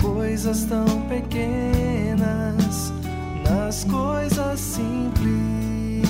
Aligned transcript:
coisas 0.00 0.64
tão 0.64 0.84
pequenas, 1.08 2.92
nas 3.48 3.84
coisas 3.84 4.60
simples. 4.60 6.06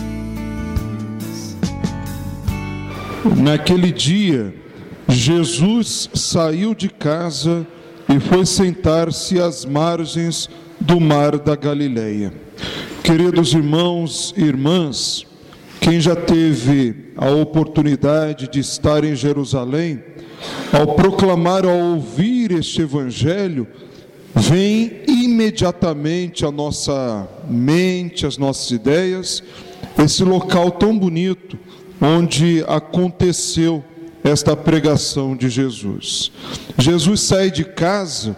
Naquele 3.37 3.91
dia, 3.93 4.55
Jesus 5.09 6.11
saiu 6.15 6.75
de 6.75 6.89
casa 6.89 7.67
e 8.09 8.21
foi 8.21 8.47
sentar-se 8.47 9.41
às 9.41 9.65
margens 9.65 10.49
do 10.81 11.01
mar 11.01 11.39
da 11.39 11.57
Galileia. 11.57 12.33
Queridos 13.03 13.53
irmãos 13.53 14.35
e 14.37 14.45
irmãs, 14.45 15.27
quem 15.81 16.01
já 16.01 16.17
teve 16.17 17.13
a 17.17 17.31
oportunidade 17.31 18.49
de 18.49 18.61
estar 18.61 19.05
em 19.05 19.15
Jerusalém, 19.15 20.03
ao 20.73 20.95
proclamar, 20.95 21.65
ao 21.65 21.77
ouvir 21.77 22.36
este 22.53 22.83
evangelho, 22.83 23.67
vem 24.35 25.03
imediatamente 25.09 26.45
à 26.45 26.51
nossa 26.51 27.27
mente, 27.49 28.27
às 28.27 28.37
nossas 28.37 28.71
ideias, 28.71 29.43
esse 29.99 30.23
local 30.23 30.71
tão 30.73 30.99
bonito 30.99 31.59
onde 32.01 32.63
aconteceu 32.69 33.83
esta 34.23 34.57
pregação 34.57 35.37
de 35.37 35.49
Jesus. 35.49 36.31
Jesus 36.79 37.21
sai 37.21 37.51
de 37.51 37.65
casa 37.65 38.37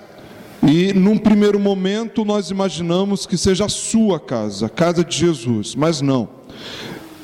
e, 0.62 0.92
num 0.92 1.16
primeiro 1.16 1.58
momento, 1.58 2.24
nós 2.24 2.50
imaginamos 2.50 3.26
que 3.26 3.36
seja 3.36 3.64
a 3.64 3.68
sua 3.68 4.20
casa, 4.20 4.66
a 4.66 4.68
casa 4.68 5.04
de 5.04 5.16
Jesus, 5.16 5.74
mas 5.74 6.00
não. 6.00 6.28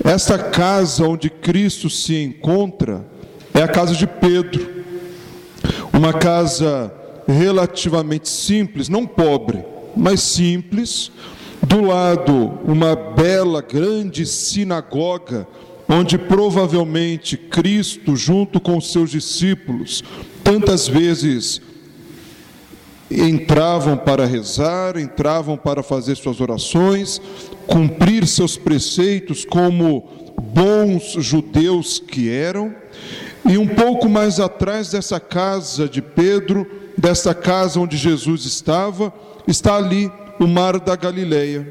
Esta 0.03 0.39
casa 0.39 1.07
onde 1.07 1.31
Cristo 1.31 1.89
se 1.89 2.17
encontra 2.17 3.05
é 3.53 3.63
a 3.63 3.69
casa 3.69 3.95
de 3.95 4.07
Pedro, 4.07 4.84
uma 5.95 6.13
casa 6.13 6.93
relativamente 7.27 8.29
simples, 8.29 8.89
não 8.89 9.07
pobre, 9.07 9.65
mas 9.97 10.21
simples. 10.21 11.11
Do 11.63 11.81
lado, 11.81 12.59
uma 12.65 12.95
bela, 12.95 13.63
grande 13.63 14.27
sinagoga, 14.27 15.47
onde 15.89 16.19
provavelmente 16.19 17.37
Cristo, 17.37 18.17
junto 18.17 18.61
com 18.61 18.77
os 18.77 18.93
seus 18.93 19.11
discípulos, 19.11 20.03
tantas 20.43 20.87
vezes 20.87 21.63
entravam 23.11 23.97
para 23.97 24.27
rezar, 24.27 24.99
entravam 24.99 25.57
para 25.57 25.83
fazer 25.83 26.17
suas 26.17 26.41
orações, 26.41 27.21
cumprir 27.67 28.27
seus 28.27 28.57
preceitos 28.57 29.45
como 29.45 30.35
bons 30.43 31.15
judeus 31.19 31.99
que 31.99 32.29
eram. 32.29 32.75
E 33.49 33.59
um 33.59 33.67
pouco 33.67 34.09
mais 34.09 34.41
atrás 34.41 34.91
dessa 34.91 35.21
casa 35.21 35.89
de 35.89 36.01
Pedro, 36.01 36.67
dessa 36.97 37.35
casa 37.35 37.79
onde 37.79 37.97
Jesus 37.97 38.47
estava, 38.47 39.13
está 39.47 39.77
ali 39.77 40.11
o 40.41 40.47
mar 40.47 40.81
da 40.81 40.97
Galileia. 40.97 41.67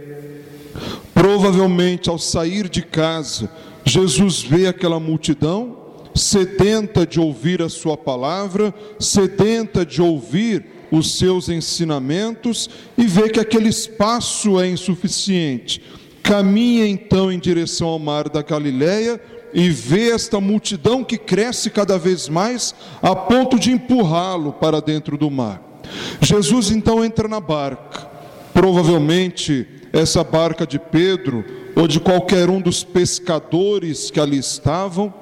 Provavelmente 1.14 2.10
ao 2.10 2.20
sair 2.20 2.70
de 2.70 2.82
casa, 2.82 3.50
Jesus 3.86 4.42
vê 4.42 4.68
aquela 4.68 5.00
multidão 5.00 5.84
sedenta 6.16 7.08
de 7.08 7.20
ouvir 7.20 7.62
a 7.62 7.70
sua 7.70 7.98
palavra, 7.98 8.74
sedenta 9.00 9.86
de 9.86 10.02
ouvir 10.02 10.66
os 10.92 11.18
seus 11.18 11.50
ensinamentos 11.50 12.70
e 12.96 13.06
vê 13.06 13.30
que 13.30 13.40
aquele 13.40 13.70
espaço 13.70 14.60
é 14.60 14.70
insuficiente. 14.70 15.82
Caminha 16.22 16.88
então 16.88 17.32
em 17.32 17.40
direção 17.40 17.88
ao 17.88 18.00
mar 18.00 18.30
da 18.30 18.42
Galileia 18.44 19.20
e 19.54 19.70
vê 19.70 20.12
esta 20.12 20.40
multidão 20.40 21.04
que 21.04 21.18
cresce 21.18 21.70
cada 21.70 21.98
vez 21.98 22.28
mais 22.28 22.74
a 23.02 23.16
ponto 23.16 23.60
de 23.60 23.72
empurrá-lo 23.72 24.54
para 24.54 24.82
dentro 24.82 25.18
do 25.18 25.30
mar. 25.30 25.62
Jesus 26.22 26.72
então 26.72 27.04
entra 27.04 27.28
na 27.28 27.40
barca. 27.40 28.08
Provavelmente 28.54 29.68
essa 29.92 30.24
barca 30.24 30.66
de 30.66 30.80
Pedro 30.80 31.44
ou 31.76 31.88
de 31.88 32.00
qualquer 32.00 32.50
um 32.50 32.62
dos 32.62 32.84
pescadores 32.84 34.12
que 34.12 34.20
ali 34.20 34.38
estavam, 34.38 35.14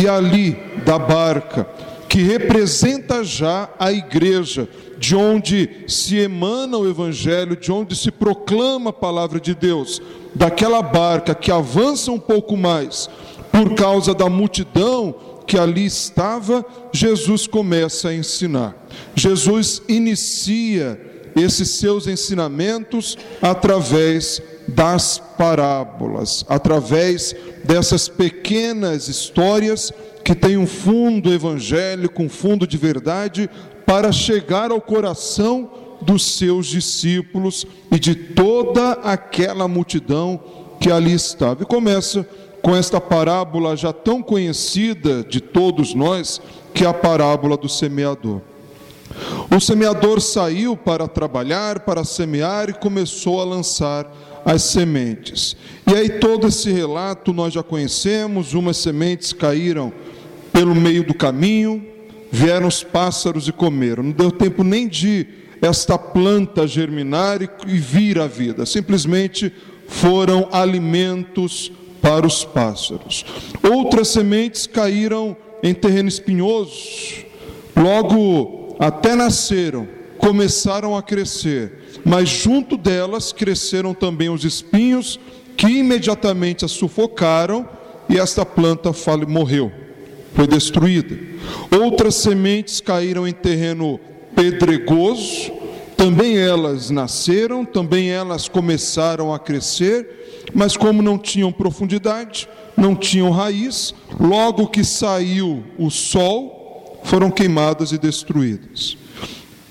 e 0.00 0.08
ali 0.08 0.56
da 0.84 0.98
barca, 0.98 1.68
que 2.08 2.22
representa 2.22 3.24
já 3.24 3.68
a 3.78 3.90
igreja, 3.92 4.68
de 4.98 5.14
onde 5.14 5.68
se 5.86 6.16
emana 6.16 6.78
o 6.78 6.88
Evangelho, 6.88 7.56
de 7.56 7.70
onde 7.70 7.94
se 7.94 8.10
proclama 8.10 8.90
a 8.90 8.92
palavra 8.92 9.38
de 9.38 9.54
Deus, 9.54 10.00
daquela 10.34 10.80
barca 10.80 11.34
que 11.34 11.50
avança 11.50 12.10
um 12.10 12.18
pouco 12.18 12.56
mais, 12.56 13.10
por 13.56 13.74
causa 13.74 14.14
da 14.14 14.28
multidão 14.28 15.14
que 15.46 15.58
ali 15.58 15.86
estava, 15.86 16.62
Jesus 16.92 17.46
começa 17.46 18.10
a 18.10 18.14
ensinar. 18.14 18.76
Jesus 19.14 19.80
inicia 19.88 21.00
esses 21.34 21.70
seus 21.78 22.06
ensinamentos 22.06 23.16
através 23.40 24.42
das 24.68 25.18
parábolas, 25.38 26.44
através 26.50 27.34
dessas 27.64 28.08
pequenas 28.08 29.08
histórias 29.08 29.90
que 30.22 30.34
têm 30.34 30.58
um 30.58 30.66
fundo 30.66 31.32
evangélico, 31.32 32.22
um 32.22 32.28
fundo 32.28 32.66
de 32.66 32.76
verdade, 32.76 33.48
para 33.86 34.12
chegar 34.12 34.70
ao 34.70 34.82
coração 34.82 35.70
dos 36.02 36.36
seus 36.36 36.66
discípulos 36.66 37.66
e 37.90 37.98
de 37.98 38.14
toda 38.14 38.92
aquela 39.02 39.66
multidão 39.66 40.38
que 40.78 40.90
ali 40.90 41.14
estava. 41.14 41.62
E 41.62 41.66
começa 41.66 42.26
com 42.66 42.74
esta 42.74 43.00
parábola 43.00 43.76
já 43.76 43.92
tão 43.92 44.20
conhecida 44.20 45.22
de 45.22 45.40
todos 45.40 45.94
nós, 45.94 46.42
que 46.74 46.84
é 46.84 46.88
a 46.88 46.92
parábola 46.92 47.56
do 47.56 47.68
semeador. 47.68 48.40
O 49.56 49.60
semeador 49.60 50.20
saiu 50.20 50.76
para 50.76 51.06
trabalhar, 51.06 51.78
para 51.78 52.02
semear 52.02 52.68
e 52.68 52.72
começou 52.72 53.40
a 53.40 53.44
lançar 53.44 54.12
as 54.44 54.62
sementes. 54.62 55.56
E 55.86 55.94
aí 55.94 56.08
todo 56.18 56.48
esse 56.48 56.72
relato 56.72 57.32
nós 57.32 57.54
já 57.54 57.62
conhecemos, 57.62 58.52
umas 58.52 58.78
sementes 58.78 59.32
caíram 59.32 59.92
pelo 60.52 60.74
meio 60.74 61.06
do 61.06 61.14
caminho, 61.14 61.86
vieram 62.32 62.66
os 62.66 62.82
pássaros 62.82 63.46
e 63.46 63.52
comeram. 63.52 64.02
Não 64.02 64.10
deu 64.10 64.32
tempo 64.32 64.64
nem 64.64 64.88
de 64.88 65.24
esta 65.62 65.96
planta 65.96 66.66
germinar 66.66 67.38
e 67.42 67.78
vir 67.78 68.18
à 68.18 68.26
vida. 68.26 68.66
Simplesmente 68.66 69.52
foram 69.86 70.48
alimentos 70.50 71.70
para 72.06 72.26
os 72.26 72.44
pássaros. 72.44 73.24
Outras 73.62 74.08
sementes 74.08 74.66
caíram 74.66 75.36
em 75.62 75.74
terreno 75.74 76.08
espinhoso. 76.08 77.24
Logo 77.74 78.76
até 78.78 79.14
nasceram, 79.14 79.88
começaram 80.18 80.96
a 80.96 81.02
crescer 81.02 81.86
mas 82.06 82.28
junto 82.28 82.76
delas 82.76 83.32
cresceram 83.32 83.92
também 83.92 84.28
os 84.28 84.44
espinhos 84.44 85.18
que 85.56 85.66
imediatamente 85.66 86.64
a 86.64 86.68
sufocaram 86.68 87.68
e 88.08 88.16
esta 88.16 88.46
planta 88.46 88.92
morreu, 89.26 89.72
foi 90.32 90.46
destruída. 90.46 91.18
Outras 91.68 92.14
sementes 92.14 92.80
caíram 92.80 93.26
em 93.26 93.32
terreno 93.32 93.98
pedregoso, 94.36 95.50
também 95.96 96.36
elas 96.36 96.90
nasceram, 96.90 97.64
também 97.64 98.10
elas 98.10 98.48
começaram 98.48 99.32
a 99.32 99.38
crescer, 99.38 100.44
mas 100.52 100.76
como 100.76 101.02
não 101.02 101.18
tinham 101.18 101.50
profundidade, 101.50 102.48
não 102.76 102.94
tinham 102.94 103.30
raiz, 103.30 103.94
logo 104.20 104.68
que 104.68 104.84
saiu 104.84 105.64
o 105.78 105.90
sol, 105.90 107.00
foram 107.02 107.30
queimadas 107.30 107.92
e 107.92 107.98
destruídas. 107.98 108.98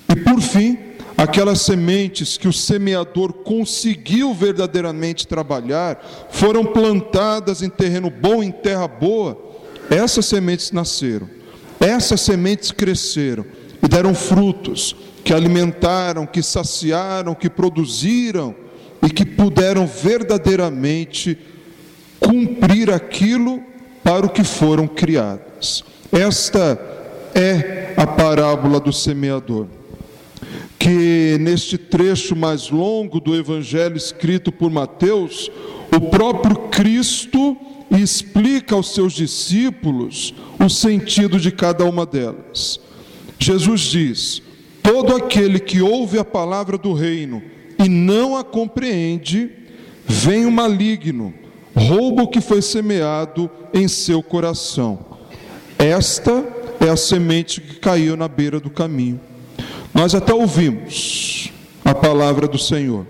E 0.09 0.15
por 0.15 0.41
fim, 0.41 0.77
aquelas 1.15 1.61
sementes 1.61 2.37
que 2.37 2.47
o 2.47 2.53
semeador 2.53 3.31
conseguiu 3.31 4.33
verdadeiramente 4.33 5.27
trabalhar, 5.27 6.27
foram 6.31 6.65
plantadas 6.65 7.61
em 7.61 7.69
terreno 7.69 8.09
bom, 8.09 8.41
em 8.41 8.51
terra 8.51 8.87
boa, 8.87 9.39
essas 9.89 10.25
sementes 10.25 10.71
nasceram, 10.71 11.29
essas 11.79 12.21
sementes 12.21 12.71
cresceram 12.71 13.45
e 13.83 13.87
deram 13.87 14.15
frutos 14.15 14.95
que 15.25 15.33
alimentaram, 15.33 16.27
que 16.27 16.43
saciaram, 16.43 17.33
que 17.33 17.49
produziram 17.49 18.55
e 19.01 19.09
que 19.09 19.25
puderam 19.25 19.87
verdadeiramente 19.87 21.35
cumprir 22.19 22.91
aquilo 22.91 23.61
para 24.03 24.27
o 24.27 24.29
que 24.29 24.43
foram 24.43 24.87
criadas. 24.87 25.83
Esta 26.11 26.79
é 27.33 27.95
a 27.97 28.05
parábola 28.05 28.79
do 28.79 28.93
semeador. 28.93 29.65
que 30.77 31.37
neste 31.39 31.79
trecho 31.79 32.35
mais 32.35 32.69
longo 32.69 33.19
do 33.19 33.35
evangelho 33.35 33.97
escrito 33.97 34.51
por 34.51 34.69
Mateus, 34.69 35.49
o 35.91 35.99
próprio 36.11 36.55
Cristo 36.69 37.57
explica 37.89 38.75
aos 38.75 38.93
seus 38.93 39.13
discípulos 39.13 40.35
o 40.63 40.69
sentido 40.69 41.39
de 41.39 41.49
cada 41.51 41.85
uma 41.85 42.05
delas. 42.05 42.79
Jesus 43.39 43.81
diz: 43.81 44.44
Todo 44.85 45.15
aquele 45.15 45.59
que 45.59 45.81
ouve 45.81 46.19
a 46.19 46.23
palavra 46.23 46.77
do 46.77 46.93
reino 46.93 47.41
e 47.83 47.89
não 47.89 48.37
a 48.37 48.43
compreende, 48.43 49.49
vem 50.05 50.45
o 50.45 50.51
maligno, 50.51 51.33
rouba 51.75 52.21
o 52.23 52.27
que 52.27 52.39
foi 52.39 52.61
semeado 52.61 53.49
em 53.73 53.87
seu 53.87 54.21
coração. 54.21 54.99
Esta 55.79 56.45
é 56.79 56.89
a 56.89 56.95
semente 56.95 57.59
que 57.59 57.79
caiu 57.79 58.15
na 58.15 58.27
beira 58.27 58.59
do 58.59 58.69
caminho. 58.69 59.19
Nós 59.93 60.13
até 60.13 60.33
ouvimos 60.33 61.51
a 61.83 61.95
palavra 61.95 62.47
do 62.47 62.59
Senhor. 62.59 63.07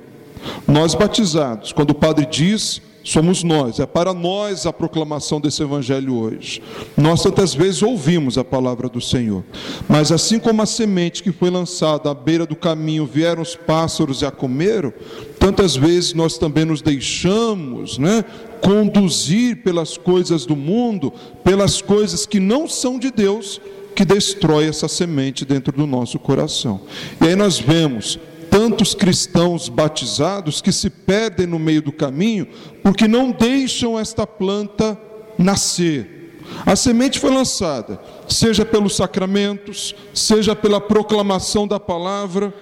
Nós 0.67 0.95
batizados, 0.95 1.73
quando 1.73 1.91
o 1.91 1.95
padre 1.95 2.25
diz, 2.25 2.81
somos 3.05 3.43
nós, 3.43 3.79
é 3.79 3.85
para 3.85 4.13
nós 4.13 4.65
a 4.65 4.73
proclamação 4.73 5.39
desse 5.39 5.61
evangelho 5.61 6.15
hoje. 6.15 6.61
Nós 6.97 7.21
tantas 7.21 7.53
vezes 7.53 7.83
ouvimos 7.83 8.35
a 8.35 8.43
palavra 8.43 8.89
do 8.89 8.99
Senhor, 8.99 9.43
mas 9.87 10.11
assim 10.11 10.39
como 10.39 10.61
a 10.63 10.65
semente 10.65 11.21
que 11.21 11.31
foi 11.31 11.51
lançada 11.51 12.09
à 12.09 12.13
beira 12.15 12.47
do 12.47 12.55
caminho 12.55 13.05
vieram 13.05 13.43
os 13.43 13.55
pássaros 13.55 14.23
e 14.23 14.25
a 14.25 14.31
comeram, 14.31 14.91
tantas 15.39 15.75
vezes 15.75 16.15
nós 16.15 16.39
também 16.39 16.65
nos 16.65 16.81
deixamos, 16.81 17.99
né, 17.99 18.25
conduzir 18.59 19.57
pelas 19.57 19.95
coisas 19.95 20.43
do 20.43 20.55
mundo, 20.55 21.13
pelas 21.43 21.83
coisas 21.83 22.25
que 22.25 22.39
não 22.39 22.67
são 22.67 22.97
de 22.97 23.11
Deus, 23.11 23.61
que 23.95 24.03
destrói 24.03 24.67
essa 24.67 24.87
semente 24.87 25.45
dentro 25.45 25.71
do 25.71 25.85
nosso 25.85 26.17
coração. 26.17 26.81
E 27.21 27.27
aí 27.27 27.35
nós 27.35 27.59
vemos 27.59 28.19
tantos 28.55 28.95
cristãos 28.95 29.67
batizados 29.67 30.61
que 30.61 30.71
se 30.71 30.89
perdem 30.89 31.45
no 31.45 31.59
meio 31.59 31.81
do 31.81 31.91
caminho 31.91 32.47
porque 32.81 33.05
não 33.05 33.29
deixam 33.29 33.99
esta 33.99 34.25
planta 34.25 34.97
nascer. 35.37 36.39
A 36.65 36.73
semente 36.73 37.19
foi 37.19 37.31
lançada, 37.31 37.99
seja 38.29 38.63
pelos 38.63 38.95
sacramentos, 38.95 39.93
seja 40.13 40.55
pela 40.55 40.79
proclamação 40.79 41.67
da 41.67 41.81
palavra, 41.81 42.53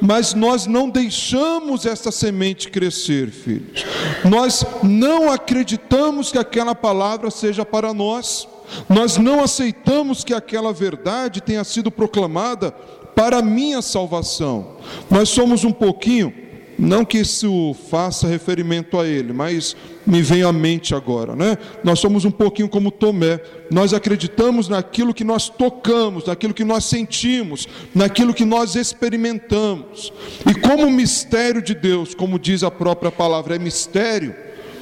mas 0.00 0.32
nós 0.32 0.66
não 0.66 0.88
deixamos 0.88 1.84
essa 1.84 2.10
semente 2.10 2.70
crescer, 2.70 3.30
filhos. 3.30 3.84
Nós 4.24 4.64
não 4.82 5.30
acreditamos 5.30 6.32
que 6.32 6.38
aquela 6.38 6.74
palavra 6.74 7.30
seja 7.30 7.62
para 7.62 7.92
nós. 7.92 8.48
Nós 8.88 9.18
não 9.18 9.44
aceitamos 9.44 10.24
que 10.24 10.32
aquela 10.32 10.72
verdade 10.72 11.42
tenha 11.42 11.62
sido 11.62 11.90
proclamada 11.90 12.74
para 13.14 13.38
a 13.38 13.42
minha 13.42 13.82
salvação. 13.82 14.76
Nós 15.10 15.28
somos 15.28 15.64
um 15.64 15.72
pouquinho, 15.72 16.32
não 16.78 17.04
que 17.04 17.18
isso 17.18 17.76
faça 17.90 18.26
referimento 18.26 18.98
a 18.98 19.06
ele, 19.06 19.32
mas 19.32 19.76
me 20.06 20.22
vem 20.22 20.42
à 20.42 20.52
mente 20.52 20.94
agora, 20.94 21.36
né? 21.36 21.56
Nós 21.84 22.00
somos 22.00 22.24
um 22.24 22.30
pouquinho 22.30 22.68
como 22.68 22.90
Tomé. 22.90 23.40
Nós 23.70 23.92
acreditamos 23.94 24.68
naquilo 24.68 25.14
que 25.14 25.22
nós 25.22 25.48
tocamos, 25.48 26.26
naquilo 26.26 26.54
que 26.54 26.64
nós 26.64 26.84
sentimos, 26.84 27.68
naquilo 27.94 28.34
que 28.34 28.44
nós 28.44 28.74
experimentamos. 28.74 30.12
E 30.48 30.54
como 30.54 30.86
o 30.86 30.90
mistério 30.90 31.62
de 31.62 31.74
Deus, 31.74 32.14
como 32.14 32.38
diz 32.38 32.62
a 32.64 32.70
própria 32.70 33.12
palavra, 33.12 33.54
é 33.54 33.58
mistério, 33.58 34.34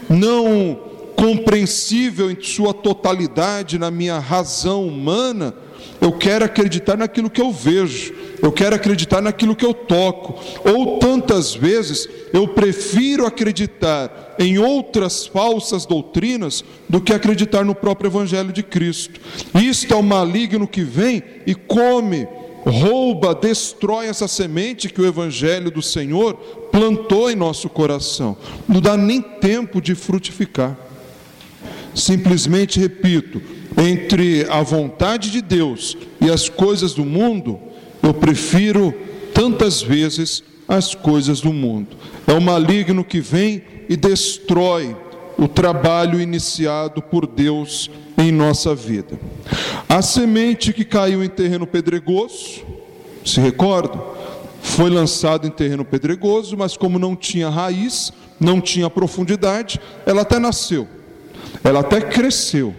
não 0.09 0.79
compreensível 1.17 2.31
em 2.31 2.41
sua 2.41 2.73
totalidade 2.73 3.79
na 3.79 3.91
minha 3.91 4.19
razão 4.19 4.87
humana, 4.87 5.55
eu 6.01 6.13
quero 6.13 6.45
acreditar 6.45 6.97
naquilo 6.97 7.31
que 7.31 7.41
eu 7.41 7.53
vejo, 7.53 8.15
eu 8.43 8.51
quero 8.51 8.75
acreditar 8.75 9.21
naquilo 9.21 9.55
que 9.55 9.65
eu 9.65 9.75
toco, 9.75 10.41
ou 10.65 10.99
tantas 10.99 11.55
vezes 11.55 12.09
eu 12.33 12.49
prefiro 12.49 13.27
acreditar 13.27 14.35
em 14.39 14.59
outras 14.59 15.27
falsas 15.27 15.85
doutrinas 15.85 16.65
do 16.89 17.01
que 17.01 17.13
acreditar 17.13 17.65
no 17.65 17.75
próprio 17.75 18.09
Evangelho 18.09 18.53
de 18.53 18.63
Cristo. 18.63 19.21
Isto 19.55 19.93
é 19.93 19.97
o 19.97 20.03
maligno 20.03 20.67
que 20.67 20.83
vem 20.83 21.23
e 21.47 21.55
come, 21.55 22.27
rouba, 22.65 23.35
destrói 23.35 24.07
essa 24.07 24.27
semente 24.27 24.89
que 24.89 25.01
o 25.01 25.07
Evangelho 25.07 25.71
do 25.71 25.83
Senhor 25.83 26.35
plantou 26.73 27.31
em 27.31 27.37
nosso 27.37 27.69
coração, 27.69 28.37
não 28.67 28.81
dá 28.81 28.97
nem 28.97 29.21
tempo 29.21 29.81
de 29.81 29.95
frutificar. 29.95 30.79
Simplesmente 31.95 32.79
repito, 32.79 33.43
entre 33.77 34.47
a 34.49 34.63
vontade 34.63 35.31
de 35.31 35.41
Deus 35.41 35.97
e 36.21 36.31
as 36.31 36.49
coisas 36.49 36.95
do 36.95 37.05
mundo, 37.05 37.59
eu 38.03 38.15
prefiro 38.15 38.95
tantas 39.33 39.83
vezes 39.83 40.43
as 40.69 40.95
coisas 40.95 41.41
do 41.41 41.53
mundo. 41.53 41.97
É 42.27 42.33
o 42.33 42.41
maligno 42.41 43.05
que 43.05 43.21
vem 43.21 43.63
e 43.89 43.97
destrói 43.97 44.97
o 45.37 45.49
trabalho 45.49 46.21
iniciado 46.21 47.01
por 47.01 47.27
Deus 47.27 47.91
em 48.17 48.31
nossa 48.31 48.75
vida. 48.75 49.19
A 49.89 50.03
semente 50.03 50.73
que 50.73 50.85
caiu 50.85 51.25
em 51.25 51.29
terreno 51.29 51.67
pedregoso, 51.67 52.63
se 53.25 53.41
recorda, 53.41 53.99
foi 54.63 54.91
lançada 54.91 55.47
em 55.47 55.51
terreno 55.51 55.85
pedregoso, 55.85 56.57
mas 56.57 56.77
como 56.77 56.99
não 56.99 57.17
tinha 57.17 57.49
raiz, 57.49 58.13
não 58.39 58.61
tinha 58.61 58.91
profundidade, 58.91 59.81
ela 60.07 60.23
até 60.23 60.39
nasceu, 60.39 60.87
ela 61.65 61.81
até 61.81 62.01
cresceu, 62.01 62.75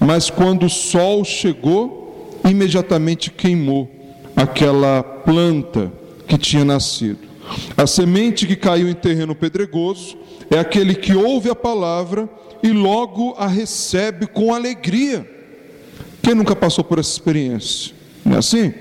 mas 0.00 0.30
quando 0.30 0.66
o 0.66 0.70
sol 0.70 1.24
chegou, 1.24 2.40
imediatamente 2.44 3.30
queimou 3.30 3.90
aquela 4.36 5.02
planta 5.02 5.92
que 6.26 6.38
tinha 6.38 6.64
nascido. 6.64 7.28
A 7.76 7.86
semente 7.86 8.46
que 8.46 8.54
caiu 8.54 8.88
em 8.88 8.94
terreno 8.94 9.34
pedregoso 9.34 10.16
é 10.50 10.58
aquele 10.58 10.94
que 10.94 11.14
ouve 11.14 11.50
a 11.50 11.54
palavra 11.54 12.28
e 12.62 12.70
logo 12.70 13.34
a 13.38 13.46
recebe 13.46 14.26
com 14.26 14.54
alegria. 14.54 15.28
Quem 16.22 16.34
nunca 16.34 16.54
passou 16.54 16.84
por 16.84 16.98
essa 16.98 17.12
experiência? 17.12 17.94
Não 18.24 18.36
é 18.36 18.38
assim? 18.38 18.72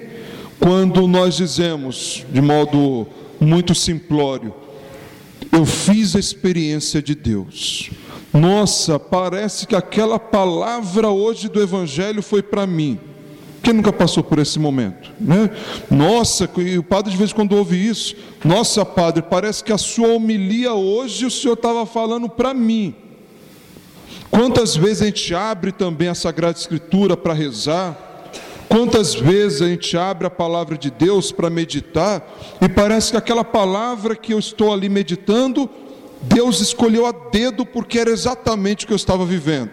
Quando 0.59 1.07
nós 1.07 1.35
dizemos, 1.37 2.25
de 2.31 2.41
modo 2.41 3.07
muito 3.39 3.73
simplório, 3.75 4.53
eu 5.51 5.65
fiz 5.65 6.15
a 6.15 6.19
experiência 6.19 7.01
de 7.01 7.15
Deus. 7.15 7.89
Nossa, 8.33 9.00
parece 9.00 9.65
que 9.65 9.75
aquela 9.75 10.19
palavra 10.19 11.09
hoje 11.09 11.50
do 11.50 11.62
Evangelho 11.62 12.21
foi 12.21 12.41
para 12.41 12.68
mim. 12.68 13.00
Quem 13.63 13.74
nunca 13.74 13.91
passou 13.91 14.24
por 14.24 14.39
esse 14.39 14.59
momento? 14.59 15.12
Né? 15.19 15.50
Nossa, 15.89 16.50
e 16.57 16.77
o 16.77 16.83
padre 16.83 17.12
de 17.12 17.18
vez 17.18 17.31
em 17.31 17.33
quando 17.33 17.53
ouve 17.53 17.75
isso. 17.75 18.15
Nossa, 18.44 18.85
padre, 18.85 19.21
parece 19.21 19.63
que 19.63 19.73
a 19.73 19.78
sua 19.78 20.09
homilia 20.09 20.73
hoje 20.73 21.25
o 21.25 21.31
senhor 21.31 21.56
estava 21.56 21.85
falando 21.85 22.30
para 22.30 22.54
mim. 22.54 22.95
Quantas 24.30 24.75
vezes 24.75 25.01
a 25.01 25.06
gente 25.06 25.33
abre 25.33 25.71
também 25.71 26.07
a 26.07 26.16
Sagrada 26.16 26.57
Escritura 26.57 27.18
para 27.18 27.33
rezar? 27.33 27.97
Quantas 28.69 29.16
vezes 29.16 29.61
a 29.61 29.68
gente 29.68 29.97
abre 29.97 30.28
a 30.28 30.30
palavra 30.30 30.78
de 30.78 30.92
Deus 30.92 31.31
para 31.31 31.49
meditar 31.49 32.25
e 32.61 32.68
parece 32.68 33.11
que 33.11 33.18
aquela 33.18 33.44
palavra 33.44 34.16
que 34.16 34.33
eu 34.33 34.40
estou 34.40 34.73
ali 34.73 34.90
meditando 34.90 35.69
Deus 36.21 36.59
escolheu 36.62 37.06
a 37.06 37.12
dedo 37.12 37.66
porque 37.66 38.00
era 38.00 38.09
exatamente 38.09 38.83
o 38.83 38.88
que 38.88 38.94
eu 38.94 38.97
estava 38.97 39.26
vivendo, 39.26 39.71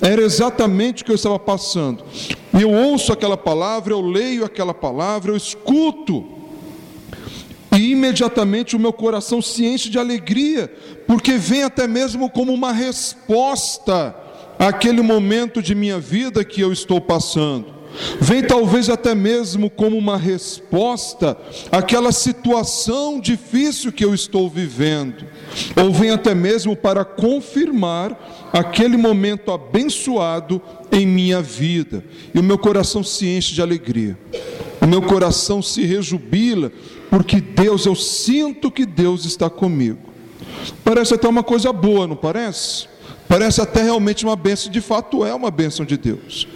era 0.00 0.22
exatamente 0.22 1.02
o 1.02 1.06
que 1.06 1.12
eu 1.12 1.16
estava 1.16 1.38
passando. 1.38 2.04
E 2.56 2.62
eu 2.62 2.70
ouço 2.70 3.12
aquela 3.12 3.36
palavra, 3.36 3.92
eu 3.92 4.00
leio 4.00 4.44
aquela 4.44 4.74
palavra, 4.74 5.30
eu 5.32 5.36
escuto, 5.36 6.24
e 7.72 7.92
imediatamente 7.92 8.74
o 8.74 8.78
meu 8.78 8.92
coração 8.92 9.40
se 9.40 9.64
enche 9.64 9.88
de 9.88 9.98
alegria, 9.98 10.72
porque 11.06 11.36
vem 11.36 11.62
até 11.62 11.86
mesmo 11.86 12.28
como 12.30 12.52
uma 12.52 12.72
resposta 12.72 14.14
àquele 14.58 15.02
momento 15.02 15.62
de 15.62 15.74
minha 15.74 15.98
vida 16.00 16.44
que 16.44 16.60
eu 16.60 16.72
estou 16.72 17.00
passando. 17.00 17.77
Vem 18.20 18.42
talvez 18.42 18.88
até 18.88 19.14
mesmo 19.14 19.70
como 19.70 19.96
uma 19.96 20.16
resposta 20.16 21.36
àquela 21.70 22.12
situação 22.12 23.20
difícil 23.20 23.92
que 23.92 24.04
eu 24.04 24.14
estou 24.14 24.48
vivendo, 24.48 25.24
ou 25.76 25.92
vem 25.92 26.10
até 26.10 26.34
mesmo 26.34 26.76
para 26.76 27.04
confirmar 27.04 28.48
aquele 28.52 28.96
momento 28.96 29.50
abençoado 29.50 30.60
em 30.92 31.06
minha 31.06 31.40
vida, 31.42 32.04
e 32.34 32.38
o 32.38 32.42
meu 32.42 32.58
coração 32.58 33.02
se 33.02 33.26
enche 33.26 33.54
de 33.54 33.62
alegria, 33.62 34.18
o 34.80 34.86
meu 34.86 35.02
coração 35.02 35.60
se 35.62 35.84
rejubila, 35.84 36.72
porque 37.10 37.40
Deus, 37.40 37.86
eu 37.86 37.94
sinto 37.94 38.70
que 38.70 38.84
Deus 38.84 39.24
está 39.24 39.48
comigo. 39.48 39.98
Parece 40.84 41.14
até 41.14 41.28
uma 41.28 41.42
coisa 41.42 41.72
boa, 41.72 42.06
não 42.06 42.16
parece? 42.16 42.86
Parece 43.26 43.60
até 43.60 43.82
realmente 43.82 44.24
uma 44.24 44.36
bênção, 44.36 44.70
de 44.70 44.80
fato 44.80 45.24
é 45.24 45.34
uma 45.34 45.50
bênção 45.50 45.84
de 45.84 45.96
Deus. 45.96 46.46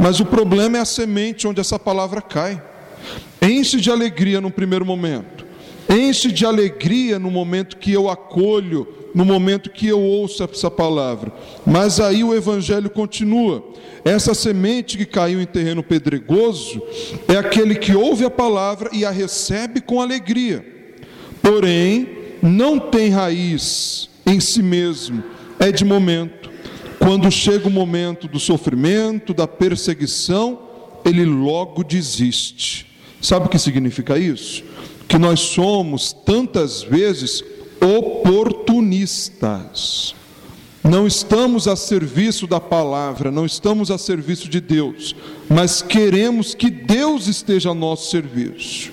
Mas 0.00 0.18
o 0.18 0.24
problema 0.24 0.78
é 0.78 0.80
a 0.80 0.84
semente 0.86 1.46
onde 1.46 1.60
essa 1.60 1.78
palavra 1.78 2.22
cai. 2.22 2.60
Enche 3.42 3.78
de 3.78 3.90
alegria 3.90 4.40
no 4.40 4.50
primeiro 4.50 4.84
momento, 4.84 5.46
enche 5.88 6.32
de 6.32 6.44
alegria 6.46 7.18
no 7.18 7.30
momento 7.30 7.76
que 7.76 7.92
eu 7.92 8.08
acolho, 8.08 8.88
no 9.14 9.24
momento 9.24 9.70
que 9.70 9.88
eu 9.88 10.00
ouço 10.00 10.42
essa 10.42 10.70
palavra. 10.70 11.32
Mas 11.66 12.00
aí 12.00 12.24
o 12.24 12.34
evangelho 12.34 12.88
continua. 12.88 13.64
Essa 14.04 14.34
semente 14.34 14.96
que 14.96 15.04
caiu 15.04 15.40
em 15.40 15.46
terreno 15.46 15.82
pedregoso 15.82 16.82
é 17.28 17.36
aquele 17.36 17.74
que 17.74 17.94
ouve 17.94 18.24
a 18.24 18.30
palavra 18.30 18.88
e 18.92 19.04
a 19.04 19.10
recebe 19.10 19.80
com 19.80 20.00
alegria. 20.00 20.64
Porém, 21.42 22.08
não 22.42 22.78
tem 22.78 23.10
raiz 23.10 24.08
em 24.26 24.40
si 24.40 24.62
mesmo, 24.62 25.22
é 25.58 25.70
de 25.70 25.84
momento. 25.84 26.49
Quando 27.00 27.28
chega 27.30 27.66
o 27.66 27.70
momento 27.70 28.28
do 28.28 28.38
sofrimento, 28.38 29.32
da 29.32 29.48
perseguição, 29.48 30.58
ele 31.02 31.24
logo 31.24 31.82
desiste. 31.82 32.86
Sabe 33.22 33.46
o 33.46 33.48
que 33.48 33.58
significa 33.58 34.18
isso? 34.18 34.62
Que 35.08 35.16
nós 35.16 35.40
somos 35.40 36.12
tantas 36.12 36.82
vezes 36.82 37.42
oportunistas. 37.80 40.14
Não 40.82 41.06
estamos 41.06 41.68
a 41.68 41.76
serviço 41.76 42.46
da 42.46 42.58
palavra, 42.58 43.30
não 43.30 43.44
estamos 43.44 43.90
a 43.90 43.98
serviço 43.98 44.48
de 44.48 44.62
Deus, 44.62 45.14
mas 45.46 45.82
queremos 45.82 46.54
que 46.54 46.70
Deus 46.70 47.26
esteja 47.26 47.70
a 47.70 47.74
nosso 47.74 48.10
serviço. 48.10 48.90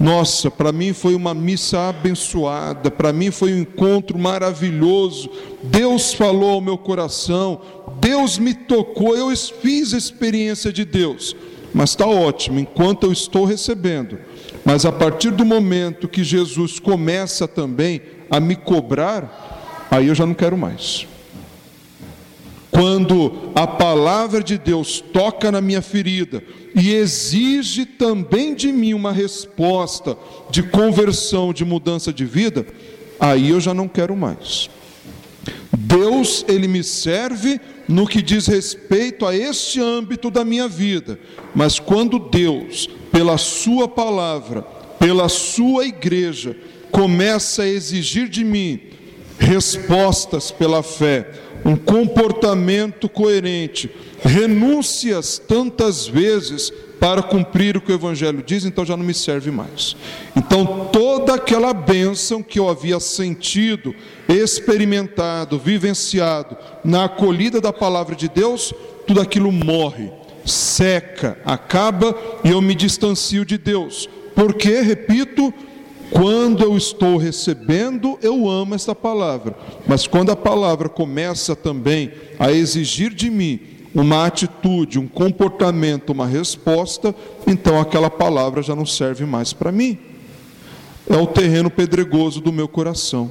Nossa, 0.00 0.50
para 0.50 0.72
mim 0.72 0.94
foi 0.94 1.14
uma 1.14 1.34
missa 1.34 1.90
abençoada, 1.90 2.90
para 2.90 3.12
mim 3.12 3.30
foi 3.30 3.52
um 3.52 3.58
encontro 3.58 4.18
maravilhoso. 4.18 5.28
Deus 5.62 6.14
falou 6.14 6.52
ao 6.52 6.60
meu 6.60 6.78
coração, 6.78 7.60
Deus 8.00 8.38
me 8.38 8.54
tocou, 8.54 9.14
eu 9.14 9.28
fiz 9.36 9.92
a 9.92 9.98
experiência 9.98 10.72
de 10.72 10.86
Deus. 10.86 11.36
Mas 11.74 11.90
está 11.90 12.06
ótimo, 12.06 12.58
enquanto 12.58 13.04
eu 13.04 13.12
estou 13.12 13.44
recebendo. 13.44 14.18
Mas 14.64 14.86
a 14.86 14.92
partir 14.92 15.30
do 15.32 15.44
momento 15.44 16.08
que 16.08 16.24
Jesus 16.24 16.80
começa 16.80 17.46
também 17.46 18.00
a 18.30 18.40
me 18.40 18.56
cobrar, 18.56 19.86
aí 19.90 20.06
eu 20.06 20.14
já 20.14 20.24
não 20.24 20.32
quero 20.32 20.56
mais. 20.56 21.06
Quando 22.76 23.52
a 23.54 23.66
palavra 23.66 24.42
de 24.42 24.58
Deus 24.58 25.00
toca 25.00 25.50
na 25.50 25.62
minha 25.62 25.80
ferida 25.80 26.44
e 26.74 26.92
exige 26.92 27.86
também 27.86 28.54
de 28.54 28.70
mim 28.70 28.92
uma 28.92 29.12
resposta 29.12 30.14
de 30.50 30.62
conversão, 30.62 31.54
de 31.54 31.64
mudança 31.64 32.12
de 32.12 32.26
vida, 32.26 32.66
aí 33.18 33.48
eu 33.48 33.60
já 33.60 33.72
não 33.72 33.88
quero 33.88 34.14
mais. 34.14 34.68
Deus, 35.74 36.44
ele 36.46 36.68
me 36.68 36.84
serve 36.84 37.58
no 37.88 38.06
que 38.06 38.20
diz 38.20 38.46
respeito 38.46 39.24
a 39.24 39.34
este 39.34 39.80
âmbito 39.80 40.30
da 40.30 40.44
minha 40.44 40.68
vida, 40.68 41.18
mas 41.54 41.78
quando 41.78 42.18
Deus, 42.18 42.90
pela 43.10 43.38
Sua 43.38 43.88
palavra, 43.88 44.60
pela 44.98 45.30
Sua 45.30 45.86
igreja, 45.86 46.54
começa 46.90 47.62
a 47.62 47.68
exigir 47.68 48.28
de 48.28 48.44
mim 48.44 48.78
respostas 49.38 50.50
pela 50.50 50.82
fé, 50.82 51.30
um 51.66 51.74
comportamento 51.74 53.08
coerente, 53.08 53.90
renúncias 54.22 55.36
tantas 55.36 56.06
vezes 56.06 56.72
para 57.00 57.22
cumprir 57.22 57.76
o 57.76 57.80
que 57.80 57.90
o 57.90 57.94
Evangelho 57.94 58.40
diz, 58.40 58.64
então 58.64 58.84
já 58.84 58.96
não 58.96 59.04
me 59.04 59.12
serve 59.12 59.50
mais. 59.50 59.96
Então 60.36 60.88
toda 60.92 61.34
aquela 61.34 61.74
bênção 61.74 62.40
que 62.40 62.60
eu 62.60 62.68
havia 62.68 63.00
sentido, 63.00 63.92
experimentado, 64.28 65.58
vivenciado 65.58 66.56
na 66.84 67.06
acolhida 67.06 67.60
da 67.60 67.72
palavra 67.72 68.14
de 68.14 68.28
Deus, 68.28 68.72
tudo 69.04 69.20
aquilo 69.20 69.50
morre, 69.50 70.08
seca, 70.44 71.36
acaba 71.44 72.16
e 72.44 72.50
eu 72.50 72.62
me 72.62 72.76
distancio 72.76 73.44
de 73.44 73.58
Deus. 73.58 74.08
Porque, 74.36 74.80
repito, 74.82 75.52
quando 76.10 76.62
eu 76.62 76.76
estou 76.76 77.16
recebendo, 77.16 78.18
eu 78.22 78.48
amo 78.48 78.74
esta 78.74 78.94
palavra. 78.94 79.56
Mas 79.86 80.06
quando 80.06 80.30
a 80.30 80.36
palavra 80.36 80.88
começa 80.88 81.56
também 81.56 82.12
a 82.38 82.52
exigir 82.52 83.12
de 83.12 83.30
mim 83.30 83.60
uma 83.94 84.26
atitude, 84.26 84.98
um 84.98 85.08
comportamento, 85.08 86.10
uma 86.10 86.26
resposta, 86.26 87.14
então 87.46 87.80
aquela 87.80 88.10
palavra 88.10 88.62
já 88.62 88.76
não 88.76 88.84
serve 88.84 89.24
mais 89.24 89.52
para 89.52 89.72
mim. 89.72 89.98
É 91.08 91.16
o 91.16 91.26
terreno 91.26 91.70
pedregoso 91.70 92.40
do 92.40 92.52
meu 92.52 92.68
coração. 92.68 93.30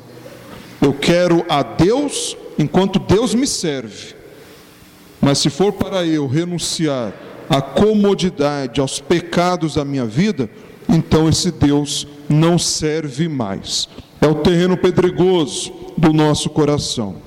Eu 0.82 0.94
quero 0.94 1.46
a 1.48 1.62
Deus 1.62 2.36
enquanto 2.58 3.00
Deus 3.00 3.34
me 3.34 3.46
serve. 3.46 4.16
Mas 5.22 5.40
se 5.40 5.50
for 5.50 5.74
para 5.74 6.06
eu 6.06 6.28
renunciar 6.28 7.14
à 7.50 7.62
comodidade, 7.62 8.82
aos 8.82 9.00
pecados 9.00 9.76
da 9.76 9.86
minha 9.86 10.06
vida, 10.06 10.50
então 10.90 11.30
esse 11.30 11.52
Deus 11.52 12.08
não 12.30 12.58
serve 12.58 13.28
mais. 13.28 13.88
É 14.22 14.28
o 14.28 14.36
terreno 14.36 14.78
pedregoso 14.78 15.72
do 15.98 16.12
nosso 16.12 16.50
coração. 16.50 17.18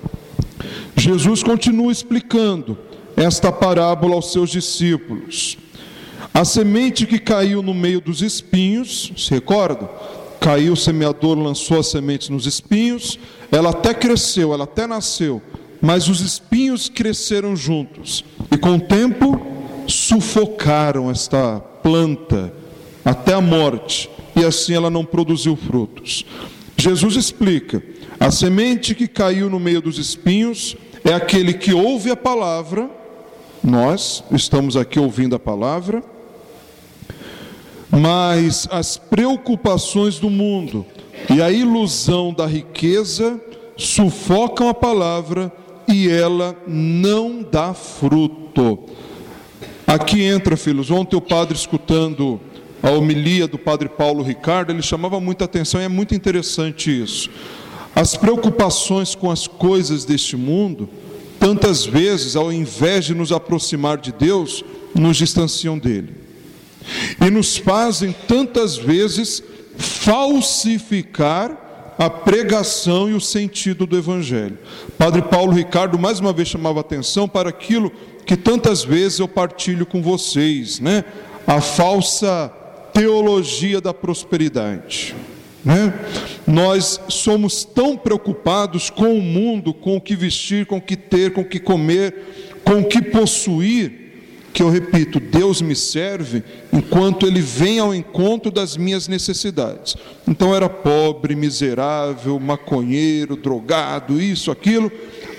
Jesus 0.97 1.43
continua 1.43 1.93
explicando 1.93 2.77
esta 3.17 3.53
parábola 3.53 4.15
aos 4.15 4.33
seus 4.33 4.51
discípulos. 4.51 5.57
A 6.33 6.45
semente 6.45 7.07
que 7.07 7.19
caiu 7.19 7.63
no 7.63 7.75
meio 7.75 8.01
dos 8.01 8.23
espinhos, 8.23 9.13
se 9.17 9.31
recorda? 9.31 9.89
Caiu 10.41 10.75
o 10.75 10.77
semeador, 10.77 11.37
lançou 11.39 11.81
as 11.81 11.89
sementes 11.89 12.29
nos 12.29 12.47
espinhos, 12.47 13.19
ela 13.51 13.71
até 13.71 13.93
cresceu, 13.93 14.53
ela 14.53 14.65
até 14.65 14.87
nasceu, 14.87 15.43
mas 15.81 16.09
os 16.09 16.21
espinhos 16.21 16.89
cresceram 16.89 17.57
juntos 17.57 18.25
e 18.53 18.57
com 18.57 18.77
o 18.77 18.81
tempo 18.81 19.41
sufocaram 19.87 21.11
esta 21.11 21.61
planta 21.83 22.53
até 23.05 23.35
a 23.35 23.41
morte 23.41 24.09
e 24.39 24.45
assim 24.45 24.75
ela 24.75 24.89
não 24.89 25.05
produziu 25.05 25.57
frutos. 25.57 26.25
Jesus 26.77 27.17
explica: 27.17 27.83
a 28.21 28.31
semente 28.31 28.95
que 28.95 29.09
caiu 29.09 29.51
no 29.51 29.59
meio 29.59 29.83
dos 29.83 29.99
espinhos 29.99 30.77
é 31.05 31.13
aquele 31.13 31.55
que 31.55 31.73
ouve 31.73 32.11
a 32.11 32.17
palavra, 32.17 32.89
nós 33.63 34.23
estamos 34.31 34.77
aqui 34.77 34.99
ouvindo 34.99 35.35
a 35.35 35.39
palavra, 35.39 36.03
mas 37.91 38.69
as 38.71 38.97
preocupações 38.97 40.19
do 40.19 40.31
mundo 40.31 40.87
e 41.35 41.43
a 41.43 41.51
ilusão 41.51 42.33
da 42.33 42.47
riqueza 42.47 43.41
sufocam 43.77 44.69
a 44.69 44.75
palavra 44.75 45.53
e 45.89 46.09
ela 46.09 46.57
não 46.67 47.43
dá 47.43 47.73
fruto. 47.73 48.81
Aqui 49.87 50.23
entra, 50.23 50.57
filhos, 50.57 50.91
ontem 50.91 51.17
o 51.17 51.21
padre 51.21 51.57
escutando 51.57 52.39
a 52.83 52.91
homilia 52.91 53.47
do 53.49 53.59
padre 53.59 53.89
Paulo 53.89 54.23
Ricardo, 54.23 54.71
ele 54.71 54.83
chamava 54.83 55.21
muita 55.21 55.45
atenção 55.45 55.81
e 55.81 55.85
é 55.85 55.89
muito 55.89 56.15
interessante 56.15 57.03
isso. 57.03 57.31
As 57.95 58.17
preocupações 58.17 59.15
com 59.15 59.31
as 59.31 59.47
coisas 59.47 60.05
deste 60.05 60.37
mundo, 60.37 60.89
tantas 61.41 61.85
vezes, 61.85 62.37
ao 62.37 62.53
invés 62.53 63.05
de 63.05 63.15
nos 63.15 63.33
aproximar 63.33 63.99
de 63.99 64.13
Deus, 64.13 64.65
nos 64.95 65.17
distanciam 65.17 65.77
dele. 65.77 66.15
E 67.21 67.31
nos 67.31 67.57
fazem 67.57 68.15
tantas 68.27 68.77
vezes 68.77 69.43
falsificar 69.77 71.67
a 71.99 72.09
pregação 72.09 73.11
e 73.11 73.15
o 73.15 73.21
sentido 73.21 73.85
do 73.85 73.99
Evangelho. 73.99 74.57
Padre 74.97 75.23
Paulo 75.23 75.53
Ricardo 75.53 75.99
mais 75.99 76.21
uma 76.21 76.33
vez 76.33 76.49
chamava 76.49 76.81
atenção 76.81 77.29
para 77.29 77.49
aquilo 77.49 77.91
que 78.25 78.37
tantas 78.37 78.85
vezes 78.85 79.19
eu 79.19 79.27
partilho 79.27 79.85
com 79.85 80.01
vocês, 80.01 80.79
né? 80.79 81.05
A 81.47 81.61
falsa 81.61 82.53
teologia 82.99 83.81
da 83.81 83.95
prosperidade. 83.95 85.15
Né? 85.65 85.95
Nós 86.45 87.01
somos 87.09 87.65
tão 87.65 87.97
preocupados 87.97 88.91
com 88.91 89.15
o 89.15 89.23
mundo, 89.23 89.73
com 89.73 89.97
o 89.97 90.01
que 90.01 90.17
vestir, 90.17 90.67
com 90.67 90.79
o 90.79 90.83
que 90.83 90.97
ter, 90.97 91.33
com 91.33 91.43
o 91.43 91.45
que 91.45 91.61
comer, 91.61 92.59
com 92.65 92.81
o 92.81 92.85
que 92.85 93.01
possuir, 93.01 94.09
que 94.53 94.63
eu 94.63 94.69
repito, 94.69 95.21
Deus 95.21 95.63
me 95.63 95.77
serve 95.77 96.43
enquanto 96.73 97.25
Ele 97.25 97.41
vem 97.41 97.79
ao 97.79 97.95
encontro 97.95 98.51
das 98.51 98.77
minhas 98.77 99.07
necessidades. 99.07 99.97
Então 100.27 100.53
era 100.53 100.69
pobre, 100.69 101.37
miserável, 101.37 102.41
maconheiro, 102.41 103.37
drogado, 103.37 104.21
isso, 104.21 104.51
aquilo. 104.51 104.91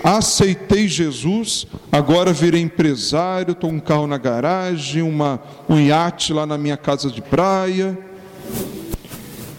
Aceitei 0.04 0.88
Jesus, 0.88 1.68
agora 1.92 2.32
virei 2.32 2.62
empresário, 2.62 3.52
estou 3.52 3.70
um 3.70 3.80
carro 3.80 4.08
na 4.08 4.18
garagem, 4.18 5.02
uma, 5.02 5.42
um 5.68 5.80
iate 5.80 6.32
lá 6.32 6.46
na 6.46 6.58
minha 6.58 6.78
casa 6.78 7.10
de 7.10 7.22
praia. 7.22 7.98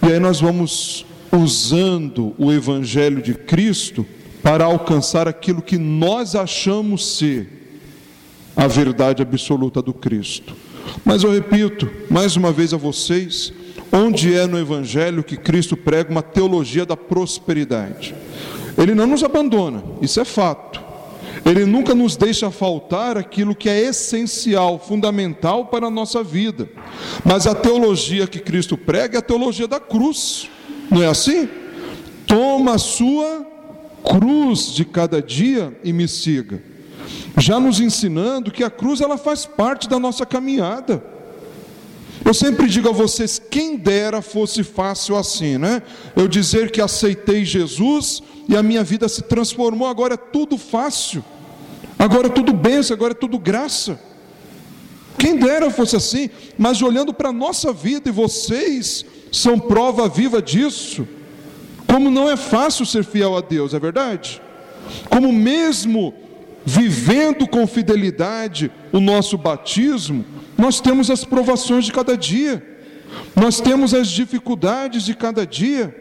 E 0.02 0.12
aí 0.12 0.18
nós 0.18 0.40
vamos 0.40 1.04
usando 1.30 2.34
o 2.38 2.50
Evangelho 2.50 3.20
de 3.20 3.34
Cristo 3.34 4.06
para 4.42 4.64
alcançar 4.64 5.28
aquilo 5.28 5.60
que 5.60 5.76
nós 5.76 6.34
achamos 6.34 7.16
ser 7.16 7.60
a 8.56 8.66
verdade 8.66 9.22
absoluta 9.22 9.82
do 9.82 9.92
Cristo. 9.92 10.56
Mas 11.04 11.22
eu 11.22 11.30
repito, 11.30 11.88
mais 12.10 12.36
uma 12.36 12.50
vez 12.50 12.72
a 12.72 12.76
vocês, 12.76 13.52
onde 13.92 14.34
é 14.34 14.46
no 14.46 14.58
Evangelho 14.58 15.22
que 15.22 15.36
Cristo 15.36 15.76
prega 15.76 16.10
uma 16.10 16.22
teologia 16.22 16.86
da 16.86 16.96
prosperidade? 16.96 18.14
Ele 18.76 18.94
não 18.94 19.06
nos 19.06 19.22
abandona, 19.22 19.82
isso 20.00 20.20
é 20.20 20.24
fato. 20.24 20.90
Ele 21.44 21.64
nunca 21.64 21.94
nos 21.94 22.16
deixa 22.16 22.50
faltar 22.50 23.16
aquilo 23.16 23.54
que 23.54 23.68
é 23.68 23.80
essencial, 23.80 24.78
fundamental 24.78 25.66
para 25.66 25.86
a 25.86 25.90
nossa 25.90 26.22
vida. 26.22 26.68
Mas 27.24 27.46
a 27.46 27.54
teologia 27.54 28.26
que 28.26 28.38
Cristo 28.38 28.76
prega 28.76 29.18
é 29.18 29.20
a 29.20 29.22
teologia 29.22 29.66
da 29.66 29.80
cruz. 29.80 30.48
Não 30.90 31.02
é 31.02 31.06
assim? 31.06 31.48
Toma 32.26 32.74
a 32.74 32.78
sua 32.78 33.46
cruz 34.04 34.72
de 34.72 34.84
cada 34.84 35.22
dia 35.22 35.76
e 35.82 35.92
me 35.92 36.06
siga. 36.06 36.62
Já 37.38 37.58
nos 37.58 37.80
ensinando 37.80 38.50
que 38.50 38.62
a 38.62 38.70
cruz 38.70 39.00
ela 39.00 39.16
faz 39.16 39.46
parte 39.46 39.88
da 39.88 39.98
nossa 39.98 40.26
caminhada. 40.26 41.02
Eu 42.24 42.34
sempre 42.34 42.68
digo 42.68 42.88
a 42.88 42.92
vocês, 42.92 43.40
quem 43.50 43.76
dera 43.76 44.20
fosse 44.20 44.62
fácil 44.62 45.16
assim, 45.16 45.58
né? 45.58 45.82
Eu 46.14 46.28
dizer 46.28 46.70
que 46.70 46.80
aceitei 46.80 47.44
Jesus 47.44 48.22
e 48.48 48.56
a 48.56 48.62
minha 48.62 48.84
vida 48.84 49.08
se 49.08 49.22
transformou, 49.22 49.88
agora 49.88 50.14
é 50.14 50.16
tudo 50.16 50.58
fácil. 50.58 51.24
Agora 51.98 52.28
é 52.28 52.30
tudo 52.30 52.52
bênção, 52.52 52.94
agora 52.94 53.12
é 53.12 53.14
tudo 53.14 53.38
graça. 53.38 54.00
Quem 55.18 55.36
dera 55.36 55.70
fosse 55.70 55.96
assim, 55.96 56.30
mas 56.56 56.80
olhando 56.80 57.12
para 57.12 57.28
a 57.28 57.32
nossa 57.32 57.72
vida, 57.72 58.08
e 58.08 58.12
vocês 58.12 59.04
são 59.30 59.58
prova 59.58 60.08
viva 60.08 60.40
disso, 60.40 61.06
como 61.86 62.10
não 62.10 62.30
é 62.30 62.36
fácil 62.36 62.86
ser 62.86 63.04
fiel 63.04 63.36
a 63.36 63.40
Deus, 63.40 63.74
é 63.74 63.78
verdade? 63.78 64.40
Como 65.08 65.32
mesmo 65.32 66.14
vivendo 66.64 67.46
com 67.46 67.66
fidelidade 67.66 68.70
o 68.92 69.00
nosso 69.00 69.36
batismo, 69.36 70.24
nós 70.60 70.78
temos 70.78 71.10
as 71.10 71.24
provações 71.24 71.86
de 71.86 71.92
cada 71.92 72.16
dia, 72.16 72.62
nós 73.34 73.60
temos 73.60 73.94
as 73.94 74.08
dificuldades 74.08 75.04
de 75.04 75.14
cada 75.14 75.46
dia, 75.46 75.96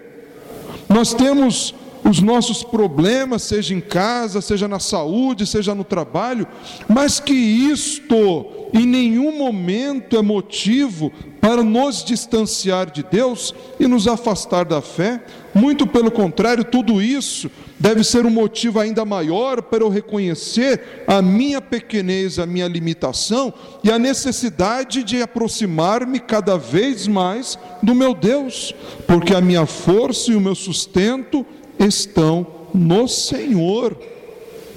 nós 0.89 1.13
temos 1.13 1.74
os 2.04 2.20
nossos 2.20 2.62
problemas, 2.62 3.44
seja 3.44 3.74
em 3.74 3.80
casa, 3.80 4.42
seja 4.42 4.68
na 4.68 4.80
saúde, 4.80 5.48
seja 5.48 5.74
no 5.74 5.84
trabalho, 5.84 6.46
mas 6.88 7.20
que 7.20 7.34
isto 7.34 8.59
em 8.74 8.86
nenhum 8.86 9.38
momento 9.38 10.16
é 10.16 10.22
motivo 10.22 11.12
para 11.42 11.64
nos 11.64 12.04
distanciar 12.04 12.92
de 12.92 13.02
Deus 13.02 13.54
e 13.80 13.88
nos 13.88 14.08
afastar 14.08 14.66
da 14.66 14.82
fé, 14.82 15.24
muito 15.54 15.88
pelo 15.88 16.12
contrário, 16.12 16.64
tudo 16.64 17.02
isso 17.02 17.50
deve 17.80 18.04
ser 18.04 18.26
um 18.26 18.30
motivo 18.30 18.80
ainda 18.80 19.06
maior 19.06 19.62
para 19.62 19.84
eu 19.84 19.90
reconhecer 19.90 21.04
a 21.08 21.22
minha 21.22 21.62
pequenez, 21.62 22.38
a 22.38 22.46
minha 22.46 22.68
limitação 22.68 23.54
e 23.84 23.92
a 23.92 23.98
necessidade 23.98 25.04
de 25.04 25.22
aproximar-me 25.22 26.20
cada 26.20 26.58
vez 26.58 27.08
mais 27.08 27.58
do 27.82 27.96
meu 27.96 28.14
Deus, 28.14 28.76
porque 29.08 29.34
a 29.34 29.42
minha 29.42 29.66
força 29.66 30.32
e 30.32 30.36
o 30.36 30.42
meu 30.42 30.56
sustento 30.56 31.46
estão 31.80 32.46
no 32.74 33.08
Senhor. 33.08 33.98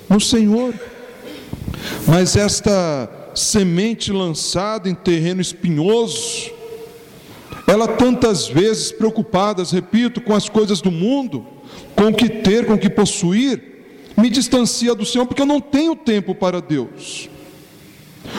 No 0.09 0.21
Senhor. 0.21 0.73
Mas 2.07 2.37
esta 2.37 3.22
semente 3.35 4.13
lançada 4.13 4.89
em 4.89 4.95
terreno 4.95 5.41
espinhoso, 5.41 6.51
ela 7.67 7.89
tantas 7.89 8.49
vezes 8.49 8.93
preocupadas, 8.93 9.71
repito, 9.71 10.21
com 10.21 10.35
as 10.35 10.49
coisas 10.49 10.81
do 10.81 10.91
mundo, 10.91 11.47
com 11.95 12.09
o 12.09 12.15
que 12.15 12.29
ter, 12.29 12.67
com 12.67 12.75
o 12.75 12.79
que 12.79 12.91
possuir, 12.91 13.63
me 14.17 14.29
distancia 14.29 14.95
do 14.95 15.05
Senhor, 15.05 15.27
porque 15.27 15.43
eu 15.43 15.47
não 15.47 15.61
tenho 15.61 15.97
tempo 15.97 16.35
para 16.35 16.61
Deus. 16.61 17.31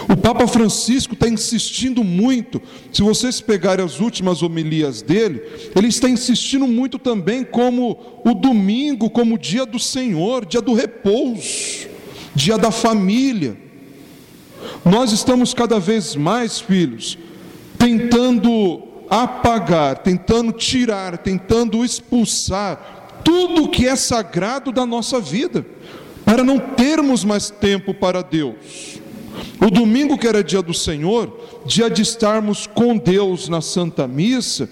O 0.10 0.16
Papa 0.16 0.48
Francisco 0.48 1.14
está 1.14 1.28
insistindo 1.28 2.04
muito, 2.04 2.62
se 2.92 3.02
vocês 3.02 3.42
pegarem 3.42 3.84
as 3.84 4.00
últimas 4.00 4.42
homilias 4.42 5.02
dele, 5.02 5.42
ele 5.76 5.88
está 5.88 6.10
insistindo 6.10 6.68
muito 6.68 6.98
também 6.98 7.44
como 7.44 8.22
o 8.24 8.34
domingo, 8.34 9.10
como 9.10 9.38
dia 9.38 9.66
do 9.66 9.80
Senhor, 9.80 10.46
dia 10.46 10.62
do 10.62 10.74
repouso, 10.74 11.88
dia 12.34 12.58
da 12.58 12.72
família. 12.72 13.58
Nós 14.86 15.12
estamos 15.12 15.54
cada 15.54 15.80
vez 15.80 16.16
mais, 16.16 16.60
filhos, 16.60 17.18
tentando 17.78 18.84
apagar, 19.10 20.00
tentando 20.00 20.52
tirar, 20.52 21.18
tentando 21.18 21.86
expulsar 21.86 23.22
tudo 23.24 23.70
que 23.70 23.88
é 23.88 23.96
sagrado 23.96 24.72
da 24.72 24.86
nossa 24.86 25.20
vida, 25.20 25.66
para 26.26 26.44
não 26.44 26.60
termos 26.60 27.24
mais 27.24 27.50
tempo 27.50 27.94
para 27.94 28.22
Deus. 28.22 29.00
O 29.62 29.72
domingo, 29.72 30.18
que 30.18 30.28
era 30.28 30.44
dia 30.44 30.62
do 30.62 30.74
Senhor, 30.74 31.40
dia 31.66 31.90
de 31.90 32.02
estarmos 32.02 32.68
com 32.68 32.98
Deus 32.98 33.48
na 33.48 33.62
Santa 33.62 34.08
Missa, 34.08 34.70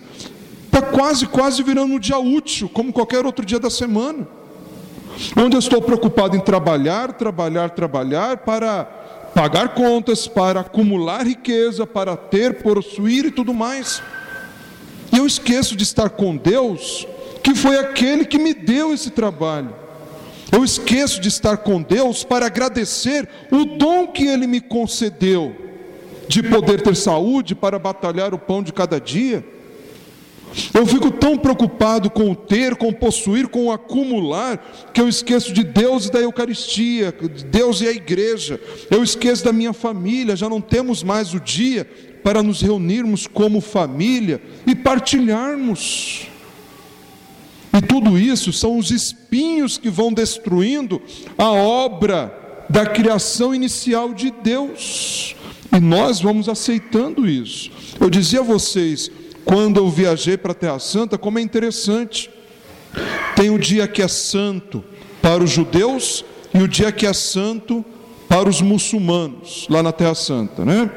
está 0.65 0.81
quase, 0.81 1.25
quase 1.25 1.63
virando 1.63 1.93
um 1.93 1.99
dia 1.99 2.19
útil, 2.19 2.69
como 2.69 2.91
qualquer 2.91 3.25
outro 3.25 3.45
dia 3.45 3.59
da 3.59 3.69
semana. 3.69 4.27
Onde 5.37 5.55
eu 5.55 5.59
estou 5.59 5.81
preocupado 5.81 6.35
em 6.35 6.39
trabalhar, 6.39 7.13
trabalhar, 7.13 7.69
trabalhar, 7.71 8.37
para 8.37 8.87
pagar 9.33 9.69
contas, 9.69 10.27
para 10.27 10.61
acumular 10.61 11.25
riqueza, 11.25 11.87
para 11.87 12.15
ter, 12.15 12.61
possuir 12.61 13.25
e 13.25 13.31
tudo 13.31 13.53
mais. 13.53 14.01
E 15.11 15.17
eu 15.17 15.25
esqueço 15.25 15.75
de 15.75 15.83
estar 15.83 16.09
com 16.09 16.35
Deus, 16.35 17.07
que 17.43 17.55
foi 17.55 17.77
aquele 17.77 18.25
que 18.25 18.37
me 18.37 18.53
deu 18.53 18.93
esse 18.93 19.09
trabalho. 19.09 19.75
Eu 20.51 20.63
esqueço 20.63 21.21
de 21.21 21.29
estar 21.29 21.57
com 21.57 21.81
Deus 21.81 22.23
para 22.23 22.45
agradecer 22.45 23.27
o 23.49 23.63
dom 23.77 24.07
que 24.07 24.27
Ele 24.27 24.45
me 24.45 24.59
concedeu, 24.59 25.55
de 26.27 26.43
poder 26.43 26.81
ter 26.81 26.95
saúde 26.95 27.55
para 27.55 27.79
batalhar 27.79 28.33
o 28.33 28.39
pão 28.39 28.61
de 28.61 28.73
cada 28.73 28.99
dia. 28.99 29.45
Eu 30.73 30.85
fico 30.85 31.11
tão 31.11 31.37
preocupado 31.37 32.09
com 32.09 32.31
o 32.31 32.35
ter, 32.35 32.75
com 32.75 32.89
o 32.89 32.93
possuir, 32.93 33.47
com 33.47 33.65
o 33.65 33.71
acumular, 33.71 34.89
que 34.93 34.99
eu 34.99 35.07
esqueço 35.07 35.53
de 35.53 35.63
Deus 35.63 36.07
e 36.07 36.11
da 36.11 36.19
Eucaristia, 36.19 37.13
de 37.33 37.45
Deus 37.45 37.81
e 37.81 37.87
a 37.87 37.91
igreja. 37.91 38.59
Eu 38.89 39.03
esqueço 39.03 39.45
da 39.45 39.53
minha 39.53 39.73
família, 39.73 40.35
já 40.35 40.49
não 40.49 40.59
temos 40.59 41.03
mais 41.03 41.33
o 41.33 41.39
dia 41.39 41.85
para 42.23 42.43
nos 42.43 42.61
reunirmos 42.61 43.27
como 43.27 43.61
família 43.61 44.41
e 44.67 44.75
partilharmos. 44.75 46.27
E 47.73 47.81
tudo 47.81 48.19
isso 48.19 48.51
são 48.51 48.77
os 48.77 48.91
espinhos 48.91 49.77
que 49.77 49.89
vão 49.89 50.11
destruindo 50.11 51.01
a 51.37 51.49
obra 51.51 52.37
da 52.69 52.85
criação 52.85 53.55
inicial 53.55 54.13
de 54.13 54.31
Deus. 54.31 55.35
E 55.73 55.79
nós 55.79 56.19
vamos 56.19 56.49
aceitando 56.49 57.27
isso. 57.27 57.71
Eu 57.99 58.09
dizia 58.09 58.41
a 58.41 58.43
vocês, 58.43 59.09
quando 59.45 59.77
eu 59.77 59.89
viajei 59.89 60.37
para 60.37 60.51
a 60.51 60.55
Terra 60.55 60.79
Santa, 60.79 61.17
como 61.17 61.39
é 61.39 61.41
interessante. 61.41 62.29
Tem 63.35 63.49
o 63.49 63.57
dia 63.57 63.87
que 63.87 64.01
é 64.01 64.07
santo 64.07 64.83
para 65.21 65.43
os 65.43 65.49
judeus 65.49 66.25
e 66.53 66.61
o 66.61 66.67
dia 66.67 66.91
que 66.91 67.05
é 67.05 67.13
santo 67.13 67.85
para 68.27 68.47
os 68.47 68.61
muçulmanos, 68.61 69.67
lá 69.69 69.83
na 69.83 69.91
Terra 69.91 70.15
Santa, 70.15 70.63
né? 70.63 70.89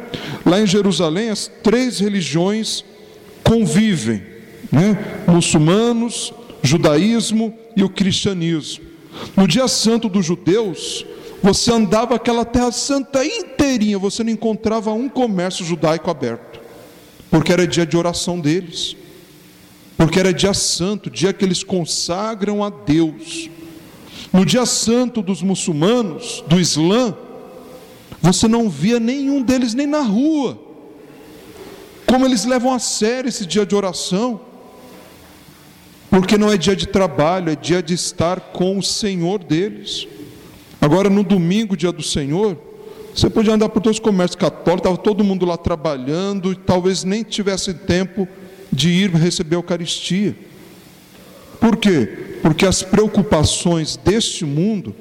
Lá 0.47 0.61
em 0.61 0.67
Jerusalém, 0.67 1.31
as 1.31 1.51
três 1.63 1.99
religiões 1.99 2.85
convivem, 3.43 4.23
né? 4.71 5.25
Muçulmanos, 5.27 6.33
judaísmo 6.63 7.53
e 7.77 7.83
o 7.83 7.89
cristianismo. 7.89 8.85
No 9.37 9.47
dia 9.47 9.69
santo 9.69 10.09
dos 10.09 10.25
judeus, 10.25 11.05
você 11.43 11.73
andava 11.73 12.15
aquela 12.15 12.45
terra 12.45 12.73
santa 12.73 13.25
inteirinha, 13.25 13.99
você 13.99 14.25
não 14.25 14.31
encontrava 14.31 14.93
um 14.93 15.09
comércio 15.09 15.65
judaico 15.65 16.11
aberto, 16.11 16.54
porque 17.35 17.53
era 17.53 17.67
dia 17.67 17.85
de 17.85 17.97
oração 17.97 18.39
deles, 18.39 18.97
porque 19.97 20.21
era 20.21 20.33
dia 20.33 20.55
santo, 20.55 21.11
dia 21.11 21.33
que 21.33 21.45
eles 21.45 21.65
consagram 21.65 22.63
a 22.63 22.71
Deus. 22.71 23.51
No 24.33 24.47
dia 24.47 24.65
santo 24.65 25.21
dos 25.21 25.43
muçulmanos, 25.43 26.45
do 26.47 26.61
Islã, 26.61 27.13
você 28.23 28.47
não 28.47 28.71
via 28.71 29.01
nenhum 29.01 29.43
deles 29.43 29.75
nem 29.75 29.85
na 29.85 30.01
rua. 30.01 30.57
Como 32.07 32.25
eles 32.25 32.45
levam 32.45 32.73
a 32.73 32.79
sério 32.79 33.29
esse 33.29 33.45
dia 33.45 33.67
de 33.67 33.75
oração 33.75 34.41
porque 36.09 36.39
não 36.39 36.53
é 36.53 36.57
dia 36.57 36.77
de 36.77 36.87
trabalho, 36.87 37.51
é 37.51 37.57
dia 37.57 37.83
de 37.83 37.95
estar 37.95 38.39
com 38.39 38.79
o 38.79 38.83
Senhor 38.85 39.43
deles. 39.43 40.07
Agora, 40.81 41.11
no 41.11 41.25
domingo, 41.25 41.77
dia 41.77 41.91
do 41.91 42.01
Senhor, 42.01 42.57
você 43.15 43.31
podia 43.31 43.55
andar 43.55 43.69
por 43.69 43.81
todos 43.81 43.99
os 43.99 44.05
comércios 44.05 44.35
católicos, 44.35 44.91
estava 44.91 44.97
todo 44.97 45.23
mundo 45.23 45.47
lá 45.47 45.57
trabalhando, 45.57 46.51
e 46.51 46.57
talvez 46.57 47.05
nem 47.05 47.23
tivesse 47.23 47.73
tempo 47.73 48.27
de 48.73 48.89
ir 48.89 49.11
receber 49.11 49.55
a 49.55 49.59
Eucaristia. 49.59 50.37
Por 51.61 51.77
quê? 51.77 52.39
Porque 52.43 52.67
as 52.67 52.83
preocupações 52.83 53.97
deste 53.97 54.45
mundo, 54.45 54.95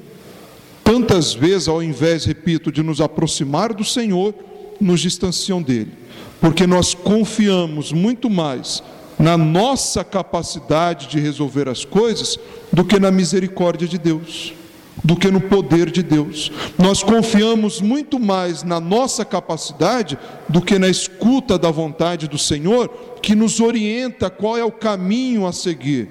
tantas 0.84 1.34
vezes, 1.34 1.66
ao 1.66 1.82
invés, 1.82 2.24
repito, 2.24 2.70
de 2.70 2.84
nos 2.84 3.00
aproximar 3.00 3.74
do 3.74 3.84
Senhor, 3.84 4.32
nos 4.80 5.00
distanciam 5.00 5.60
dele. 5.60 5.92
Porque 6.40 6.68
nós 6.68 6.94
confiamos 6.94 7.92
muito 7.92 8.30
mais 8.30 8.80
na 9.18 9.36
nossa 9.36 10.04
capacidade 10.04 11.08
de 11.08 11.18
resolver 11.18 11.68
as 11.68 11.84
coisas 11.84 12.38
do 12.72 12.84
que 12.84 13.00
na 13.00 13.10
misericórdia 13.10 13.88
de 13.88 13.98
Deus, 13.98 14.52
do 15.02 15.16
que 15.16 15.30
no 15.30 15.40
poder 15.40 15.90
de 15.90 16.02
Deus. 16.02 16.52
Nós 16.78 17.02
confiamos 17.02 17.80
muito 17.80 18.18
mais 18.18 18.62
na 18.62 18.78
nossa 18.80 19.24
capacidade 19.24 20.18
do 20.48 20.60
que 20.60 20.78
na 20.78 20.88
escuta 20.88 21.58
da 21.58 21.70
vontade 21.70 22.28
do 22.28 22.38
Senhor, 22.38 22.88
que 23.20 23.34
nos 23.34 23.60
orienta 23.60 24.30
qual 24.30 24.56
é 24.56 24.64
o 24.64 24.70
caminho 24.70 25.46
a 25.46 25.52
seguir, 25.52 26.08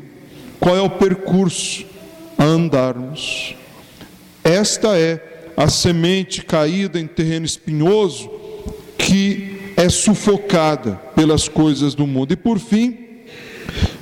qual 0.60 0.76
é 0.76 0.82
o 0.82 0.90
percurso 0.90 1.86
a 2.38 2.44
andarmos. 2.44 3.56
Esta 4.44 4.98
é 4.98 5.52
a 5.56 5.70
semente 5.70 6.44
caída 6.44 7.00
em 7.00 7.08
terreno 7.08 7.46
espinhoso 7.46 8.30
que 8.98 9.74
é 9.78 9.90
sufocada 9.90 10.96
pelas 11.16 11.48
coisas 11.48 11.96
do 11.96 12.06
mundo. 12.06 12.34
E 12.34 12.36
por 12.36 12.60
fim, 12.60 12.98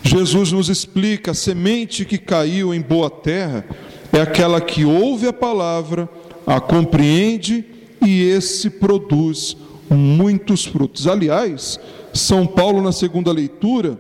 Jesus 0.04 0.52
nos 0.52 0.70
explica: 0.70 1.32
a 1.32 1.34
semente 1.34 2.06
que 2.06 2.18
caiu 2.18 2.74
em 2.74 2.82
boa 2.82 3.10
terra 3.10 3.66
é 4.12 4.22
aquela 4.22 4.60
que 4.60 4.84
ouve 4.84 5.28
a 5.28 5.34
palavra, 5.34 6.10
a 6.46 6.60
compreende 6.60 7.66
e 8.02 8.24
esse 8.24 8.70
produz 8.70 9.56
muitos 9.90 10.66
frutos. 10.66 11.08
Aliás, 11.08 11.80
São 12.14 12.46
Paulo, 12.46 12.82
na 12.82 12.92
segunda 12.92 13.32
leitura, 13.32 13.98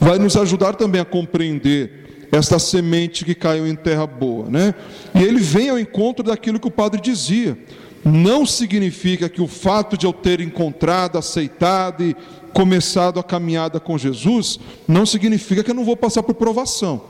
vai 0.00 0.18
nos 0.18 0.36
ajudar 0.36 0.74
também 0.74 1.00
a 1.00 1.04
compreender 1.04 2.28
esta 2.32 2.58
semente 2.58 3.24
que 3.24 3.34
caiu 3.34 3.66
em 3.66 3.74
terra 3.74 4.06
boa, 4.06 4.48
né? 4.48 4.74
E 5.14 5.22
ele 5.22 5.40
vem 5.40 5.68
ao 5.68 5.78
encontro 5.78 6.24
daquilo 6.24 6.58
que 6.58 6.66
o 6.66 6.70
padre 6.70 7.00
dizia. 7.00 7.58
Não 8.04 8.46
significa 8.46 9.28
que 9.28 9.42
o 9.42 9.46
fato 9.46 9.96
de 9.96 10.06
eu 10.06 10.12
ter 10.12 10.40
encontrado, 10.40 11.18
aceitado 11.18 12.02
e 12.02 12.16
começado 12.52 13.20
a 13.20 13.22
caminhada 13.22 13.78
com 13.78 13.98
Jesus, 13.98 14.58
não 14.88 15.04
significa 15.04 15.62
que 15.62 15.70
eu 15.70 15.74
não 15.74 15.84
vou 15.84 15.96
passar 15.96 16.22
por 16.22 16.34
provação. 16.34 17.02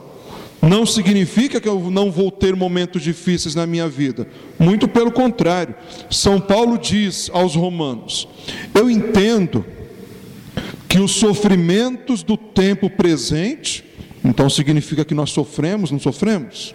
Não 0.63 0.85
significa 0.85 1.59
que 1.59 1.67
eu 1.67 1.91
não 1.91 2.09
vou 2.09 2.31
ter 2.31 2.55
momentos 2.55 3.01
difíceis 3.01 3.53
na 3.53 3.67
minha 3.67 3.89
vida. 3.89 4.25
Muito 4.57 4.87
pelo 4.87 5.11
contrário. 5.11 5.75
São 6.09 6.39
Paulo 6.39 6.77
diz 6.77 7.29
aos 7.33 7.53
romanos: 7.53 8.29
Eu 8.73 8.89
entendo 8.89 9.65
que 10.87 10.99
os 10.99 11.11
sofrimentos 11.11 12.23
do 12.23 12.37
tempo 12.37 12.89
presente, 12.89 13.83
então 14.23 14.49
significa 14.49 15.03
que 15.03 15.13
nós 15.13 15.31
sofremos, 15.31 15.91
não 15.91 15.99
sofremos? 15.99 16.73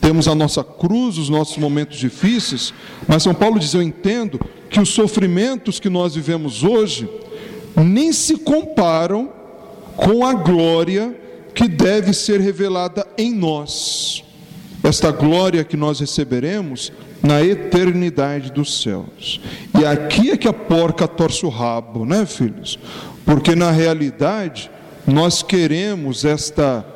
Temos 0.00 0.26
a 0.26 0.34
nossa 0.34 0.64
cruz, 0.64 1.18
os 1.18 1.28
nossos 1.28 1.58
momentos 1.58 1.98
difíceis, 1.98 2.72
mas 3.06 3.24
São 3.24 3.34
Paulo 3.34 3.60
diz: 3.60 3.74
Eu 3.74 3.82
entendo 3.82 4.40
que 4.70 4.80
os 4.80 4.88
sofrimentos 4.88 5.78
que 5.78 5.90
nós 5.90 6.14
vivemos 6.14 6.64
hoje 6.64 7.06
nem 7.76 8.10
se 8.10 8.38
comparam 8.38 9.30
com 9.96 10.24
a 10.24 10.32
glória 10.32 11.27
que 11.58 11.66
deve 11.66 12.12
ser 12.12 12.40
revelada 12.40 13.04
em 13.18 13.34
nós. 13.34 14.22
Esta 14.80 15.10
glória 15.10 15.64
que 15.64 15.76
nós 15.76 15.98
receberemos 15.98 16.92
na 17.20 17.42
eternidade 17.42 18.52
dos 18.52 18.80
céus. 18.80 19.40
E 19.76 19.84
aqui 19.84 20.30
é 20.30 20.36
que 20.36 20.46
a 20.46 20.52
porca 20.52 21.08
torce 21.08 21.44
o 21.44 21.48
rabo, 21.48 22.04
né, 22.04 22.24
filhos? 22.26 22.78
Porque 23.24 23.56
na 23.56 23.72
realidade 23.72 24.70
nós 25.04 25.42
queremos 25.42 26.24
esta 26.24 26.86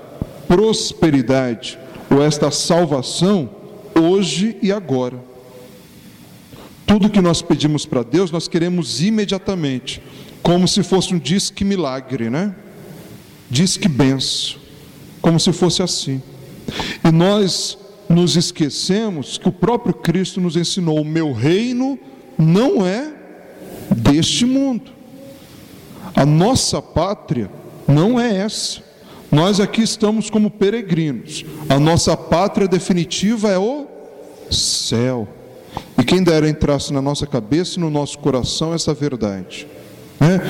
prosperidade 0.47 1.77
ou 2.09 2.23
esta 2.23 2.53
salvação 2.53 3.51
hoje 4.01 4.57
e 4.63 4.71
agora. 4.71 5.19
Tudo 6.87 7.11
que 7.11 7.21
nós 7.21 7.43
pedimos 7.43 7.85
para 7.85 8.05
Deus, 8.05 8.31
nós 8.31 8.47
queremos 8.47 9.03
imediatamente, 9.03 10.01
como 10.41 10.69
se 10.69 10.85
fosse 10.85 11.13
um 11.13 11.19
disque 11.19 11.65
milagre, 11.65 12.31
né? 12.31 12.55
Diz 13.53 13.77
que 13.77 13.87
benção, 13.87 14.59
como 15.21 15.39
se 15.39 15.53
fosse 15.53 15.83
assim. 15.83 16.23
E 17.05 17.13
nós 17.13 17.77
nos 18.09 18.35
esquecemos 18.35 19.37
que 19.37 19.47
o 19.47 19.53
próprio 19.53 19.93
Cristo 19.93 20.41
nos 20.41 20.57
ensinou: 20.57 21.03
o 21.03 21.05
meu 21.05 21.33
reino 21.33 21.99
não 22.39 22.85
é 22.87 23.13
deste 23.95 24.47
mundo. 24.47 24.91
A 26.17 26.25
nossa 26.25 26.81
pátria 26.81 27.51
não 27.87 28.19
é 28.19 28.39
essa. 28.39 28.81
Nós 29.31 29.61
aqui 29.61 29.83
estamos 29.83 30.31
como 30.31 30.51
peregrinos. 30.51 31.45
A 31.69 31.79
nossa 31.79 32.17
pátria 32.17 32.67
definitiva 32.67 33.51
é 33.51 33.59
o 33.59 33.87
céu. 34.51 35.29
E 35.99 36.05
quem 36.05 36.23
dera 36.23 36.49
entrasse 36.49 36.93
na 36.93 37.03
nossa 37.03 37.27
cabeça 37.27 37.79
e 37.79 37.81
no 37.81 37.91
nosso 37.91 38.19
coração 38.19 38.75
essa 38.75 38.95
verdade. 38.95 39.67
Né? 40.19 40.41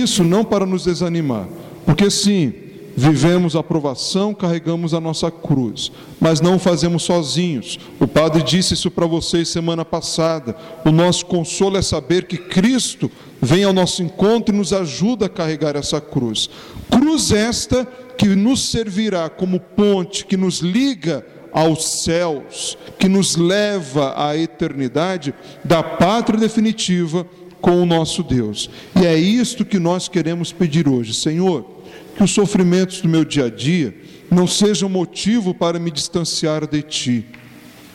Isso 0.00 0.22
não 0.22 0.44
para 0.44 0.66
nos 0.66 0.84
desanimar, 0.84 1.46
porque 1.84 2.10
sim, 2.10 2.52
vivemos 2.96 3.56
a 3.56 3.62
provação, 3.62 4.34
carregamos 4.34 4.94
a 4.94 5.00
nossa 5.00 5.30
cruz, 5.30 5.90
mas 6.20 6.40
não 6.40 6.58
fazemos 6.58 7.02
sozinhos. 7.02 7.78
O 7.98 8.06
Padre 8.06 8.42
disse 8.42 8.74
isso 8.74 8.90
para 8.90 9.06
vocês 9.06 9.48
semana 9.48 9.84
passada. 9.84 10.54
O 10.84 10.90
nosso 10.90 11.26
consolo 11.26 11.76
é 11.76 11.82
saber 11.82 12.26
que 12.26 12.36
Cristo 12.36 13.10
vem 13.40 13.64
ao 13.64 13.72
nosso 13.72 14.02
encontro 14.02 14.54
e 14.54 14.58
nos 14.58 14.72
ajuda 14.72 15.26
a 15.26 15.30
carregar 15.30 15.76
essa 15.76 16.00
cruz. 16.00 16.48
Cruz 16.90 17.32
esta 17.32 17.86
que 18.16 18.28
nos 18.28 18.70
servirá 18.70 19.28
como 19.28 19.58
ponte 19.58 20.26
que 20.26 20.36
nos 20.36 20.58
liga 20.58 21.24
aos 21.52 22.02
céus, 22.02 22.78
que 22.98 23.08
nos 23.08 23.36
leva 23.36 24.14
à 24.16 24.36
eternidade 24.36 25.34
da 25.62 25.82
pátria 25.82 26.38
definitiva 26.38 27.26
com 27.62 27.80
o 27.80 27.86
nosso 27.86 28.22
Deus. 28.22 28.68
E 29.00 29.06
é 29.06 29.16
isto 29.16 29.64
que 29.64 29.78
nós 29.78 30.06
queremos 30.06 30.52
pedir 30.52 30.86
hoje, 30.86 31.14
Senhor 31.14 31.80
que 32.16 32.22
os 32.22 32.30
sofrimentos 32.30 33.00
do 33.00 33.08
meu 33.08 33.24
dia 33.24 33.46
a 33.46 33.50
dia 33.50 33.94
não 34.30 34.46
sejam 34.46 34.88
motivo 34.88 35.54
para 35.54 35.78
me 35.78 35.90
distanciar 35.90 36.66
de 36.66 36.82
Ti. 36.82 37.26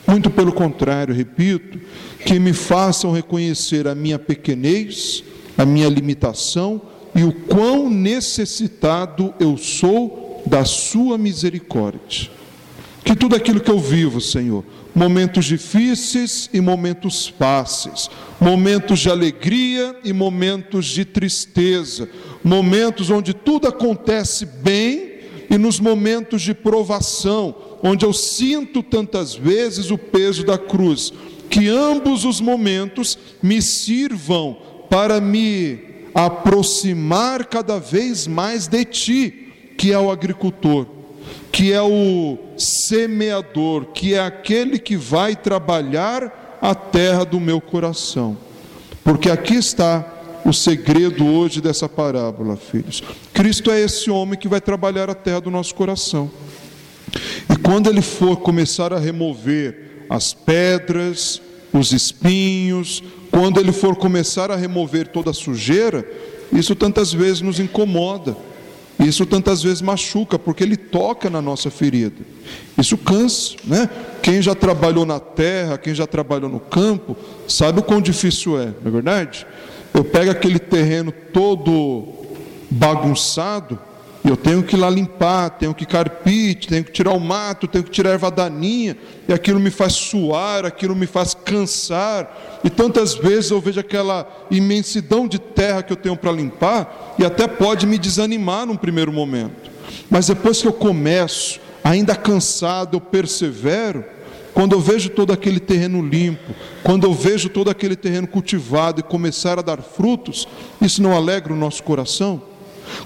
Muito 0.06 0.30
pelo 0.30 0.52
contrário, 0.52 1.14
repito, 1.14 1.80
que 2.24 2.38
me 2.38 2.52
façam 2.52 3.12
reconhecer 3.12 3.86
a 3.86 3.94
minha 3.94 4.18
pequenez, 4.18 5.22
a 5.56 5.64
minha 5.64 5.88
limitação 5.88 6.80
e 7.14 7.24
o 7.24 7.32
quão 7.32 7.90
necessitado 7.90 9.34
eu 9.38 9.56
sou 9.56 10.42
da 10.46 10.64
Sua 10.64 11.18
misericórdia. 11.18 12.37
Que 13.04 13.14
tudo 13.14 13.36
aquilo 13.36 13.60
que 13.60 13.70
eu 13.70 13.78
vivo, 13.78 14.20
Senhor, 14.20 14.64
momentos 14.94 15.44
difíceis 15.44 16.50
e 16.52 16.60
momentos 16.60 17.32
fáceis, 17.38 18.10
momentos 18.40 18.98
de 18.98 19.10
alegria 19.10 19.96
e 20.04 20.12
momentos 20.12 20.86
de 20.86 21.04
tristeza, 21.04 22.08
momentos 22.42 23.10
onde 23.10 23.32
tudo 23.32 23.68
acontece 23.68 24.44
bem 24.44 25.18
e 25.48 25.56
nos 25.56 25.80
momentos 25.80 26.42
de 26.42 26.52
provação, 26.52 27.54
onde 27.82 28.04
eu 28.04 28.12
sinto 28.12 28.82
tantas 28.82 29.34
vezes 29.34 29.90
o 29.90 29.96
peso 29.96 30.44
da 30.44 30.58
cruz, 30.58 31.12
que 31.48 31.68
ambos 31.68 32.24
os 32.24 32.40
momentos 32.40 33.18
me 33.42 33.62
sirvam 33.62 34.58
para 34.90 35.20
me 35.20 35.78
aproximar 36.14 37.46
cada 37.46 37.78
vez 37.78 38.26
mais 38.26 38.66
de 38.66 38.84
Ti, 38.84 39.48
que 39.78 39.92
é 39.92 39.98
o 39.98 40.10
agricultor 40.10 40.97
que 41.50 41.72
é 41.72 41.82
o 41.82 42.38
semeador, 42.56 43.86
que 43.86 44.14
é 44.14 44.20
aquele 44.20 44.78
que 44.78 44.96
vai 44.96 45.34
trabalhar 45.34 46.58
a 46.60 46.74
terra 46.74 47.24
do 47.24 47.40
meu 47.40 47.60
coração. 47.60 48.36
Porque 49.02 49.30
aqui 49.30 49.54
está 49.54 50.04
o 50.44 50.52
segredo 50.52 51.26
hoje 51.26 51.60
dessa 51.60 51.88
parábola, 51.88 52.56
filhos. 52.56 53.02
Cristo 53.32 53.70
é 53.70 53.80
esse 53.80 54.10
homem 54.10 54.38
que 54.38 54.48
vai 54.48 54.60
trabalhar 54.60 55.08
a 55.10 55.14
terra 55.14 55.40
do 55.40 55.50
nosso 55.50 55.74
coração. 55.74 56.30
E 57.50 57.56
quando 57.56 57.88
ele 57.88 58.02
for 58.02 58.36
começar 58.38 58.92
a 58.92 58.98
remover 58.98 60.06
as 60.08 60.32
pedras, 60.32 61.40
os 61.72 61.92
espinhos, 61.92 63.02
quando 63.30 63.60
ele 63.60 63.72
for 63.72 63.96
começar 63.96 64.50
a 64.50 64.56
remover 64.56 65.08
toda 65.08 65.30
a 65.30 65.34
sujeira, 65.34 66.06
isso 66.52 66.74
tantas 66.74 67.12
vezes 67.12 67.40
nos 67.40 67.60
incomoda. 67.60 68.36
Isso 68.98 69.24
tantas 69.24 69.62
vezes 69.62 69.80
machuca, 69.80 70.38
porque 70.38 70.64
ele 70.64 70.76
toca 70.76 71.30
na 71.30 71.40
nossa 71.40 71.70
ferida. 71.70 72.24
Isso 72.76 72.98
cansa, 72.98 73.54
né? 73.64 73.88
Quem 74.22 74.42
já 74.42 74.54
trabalhou 74.54 75.06
na 75.06 75.20
terra, 75.20 75.78
quem 75.78 75.94
já 75.94 76.06
trabalhou 76.06 76.50
no 76.50 76.58
campo, 76.58 77.16
sabe 77.46 77.78
o 77.78 77.82
quão 77.82 78.00
difícil 78.00 78.58
é, 78.58 78.66
não 78.66 78.88
é 78.88 78.90
verdade? 78.90 79.46
Eu 79.94 80.04
pego 80.04 80.30
aquele 80.30 80.58
terreno 80.58 81.12
todo 81.32 82.08
bagunçado, 82.70 83.78
eu 84.24 84.36
tenho 84.36 84.62
que 84.62 84.74
ir 84.74 84.78
lá 84.78 84.90
limpar, 84.90 85.50
tenho 85.50 85.74
que 85.74 85.86
carpir, 85.86 86.56
tenho 86.66 86.84
que 86.84 86.90
tirar 86.90 87.12
o 87.12 87.20
mato, 87.20 87.68
tenho 87.68 87.84
que 87.84 87.90
tirar 87.90 88.10
a 88.10 88.12
erva 88.14 88.30
daninha, 88.30 88.96
e 89.28 89.32
aquilo 89.32 89.60
me 89.60 89.70
faz 89.70 89.92
suar, 89.94 90.66
aquilo 90.66 90.94
me 90.96 91.06
faz 91.06 91.34
cansar. 91.34 92.60
E 92.64 92.68
tantas 92.68 93.14
vezes 93.14 93.50
eu 93.50 93.60
vejo 93.60 93.78
aquela 93.78 94.28
imensidão 94.50 95.28
de 95.28 95.38
terra 95.38 95.82
que 95.82 95.92
eu 95.92 95.96
tenho 95.96 96.16
para 96.16 96.32
limpar, 96.32 97.14
e 97.18 97.24
até 97.24 97.46
pode 97.46 97.86
me 97.86 97.96
desanimar 97.96 98.66
num 98.66 98.76
primeiro 98.76 99.12
momento. 99.12 99.70
Mas 100.10 100.26
depois 100.26 100.60
que 100.60 100.68
eu 100.68 100.72
começo, 100.72 101.60
ainda 101.84 102.14
cansado, 102.16 102.96
eu 102.96 103.00
persevero, 103.00 104.04
quando 104.52 104.72
eu 104.72 104.80
vejo 104.80 105.10
todo 105.10 105.32
aquele 105.32 105.60
terreno 105.60 106.02
limpo, 106.04 106.52
quando 106.82 107.06
eu 107.06 107.14
vejo 107.14 107.48
todo 107.48 107.70
aquele 107.70 107.94
terreno 107.94 108.26
cultivado 108.26 108.98
e 108.98 109.04
começar 109.04 109.58
a 109.58 109.62
dar 109.62 109.80
frutos, 109.80 110.48
isso 110.82 111.00
não 111.00 111.14
alegra 111.14 111.52
o 111.52 111.56
nosso 111.56 111.82
coração? 111.84 112.42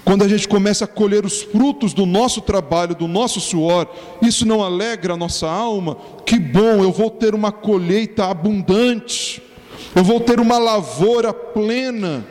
Quando 0.03 0.23
a 0.23 0.27
gente 0.27 0.47
começa 0.47 0.85
a 0.85 0.87
colher 0.87 1.25
os 1.25 1.41
frutos 1.41 1.93
do 1.93 2.05
nosso 2.05 2.41
trabalho, 2.41 2.95
do 2.95 3.07
nosso 3.07 3.39
suor, 3.39 3.87
isso 4.21 4.45
não 4.45 4.63
alegra 4.63 5.13
a 5.13 5.17
nossa 5.17 5.47
alma? 5.47 5.97
Que 6.25 6.39
bom, 6.39 6.83
eu 6.83 6.91
vou 6.91 7.09
ter 7.09 7.33
uma 7.33 7.51
colheita 7.51 8.25
abundante, 8.25 9.41
eu 9.95 10.03
vou 10.03 10.19
ter 10.19 10.39
uma 10.39 10.57
lavoura 10.57 11.33
plena, 11.33 12.25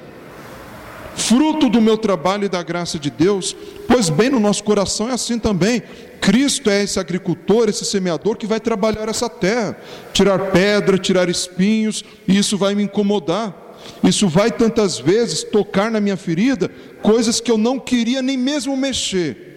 fruto 1.14 1.68
do 1.68 1.80
meu 1.80 1.96
trabalho 1.96 2.44
e 2.44 2.48
da 2.48 2.62
graça 2.62 2.98
de 2.98 3.10
Deus. 3.10 3.54
Pois 3.86 4.08
bem, 4.08 4.30
no 4.30 4.40
nosso 4.40 4.64
coração 4.64 5.08
é 5.08 5.12
assim 5.12 5.38
também. 5.38 5.82
Cristo 6.20 6.70
é 6.70 6.82
esse 6.82 7.00
agricultor, 7.00 7.68
esse 7.68 7.84
semeador 7.84 8.36
que 8.36 8.46
vai 8.46 8.60
trabalhar 8.60 9.08
essa 9.08 9.28
terra, 9.28 9.76
tirar 10.12 10.50
pedra, 10.52 10.96
tirar 10.96 11.28
espinhos, 11.28 12.04
e 12.28 12.38
isso 12.38 12.56
vai 12.56 12.74
me 12.74 12.84
incomodar. 12.84 13.61
Isso 14.02 14.28
vai 14.28 14.50
tantas 14.50 14.98
vezes 14.98 15.42
tocar 15.42 15.90
na 15.90 16.00
minha 16.00 16.16
ferida 16.16 16.70
coisas 17.02 17.40
que 17.40 17.50
eu 17.50 17.58
não 17.58 17.78
queria 17.78 18.20
nem 18.20 18.36
mesmo 18.36 18.76
mexer. 18.76 19.52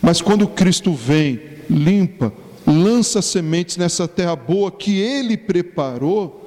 Mas 0.00 0.20
quando 0.20 0.46
Cristo 0.46 0.92
vem, 0.94 1.40
limpa, 1.68 2.32
lança 2.66 3.22
sementes 3.22 3.76
nessa 3.76 4.06
terra 4.06 4.36
boa 4.36 4.70
que 4.70 4.98
Ele 5.00 5.36
preparou 5.36 6.42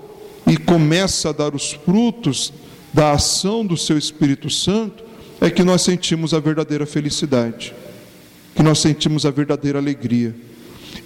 e 0.47 0.57
começa 0.57 1.29
a 1.29 1.33
dar 1.33 1.53
os 1.53 1.73
frutos 1.73 2.53
da 2.93 3.11
ação 3.11 3.65
do 3.65 3.77
Seu 3.77 3.97
Espírito 3.97 4.49
Santo, 4.49 5.03
é 5.39 5.49
que 5.49 5.63
nós 5.63 5.81
sentimos 5.81 6.33
a 6.33 6.39
verdadeira 6.39 6.85
felicidade, 6.85 7.73
que 8.55 8.63
nós 8.63 8.79
sentimos 8.79 9.25
a 9.25 9.31
verdadeira 9.31 9.79
alegria. 9.79 10.35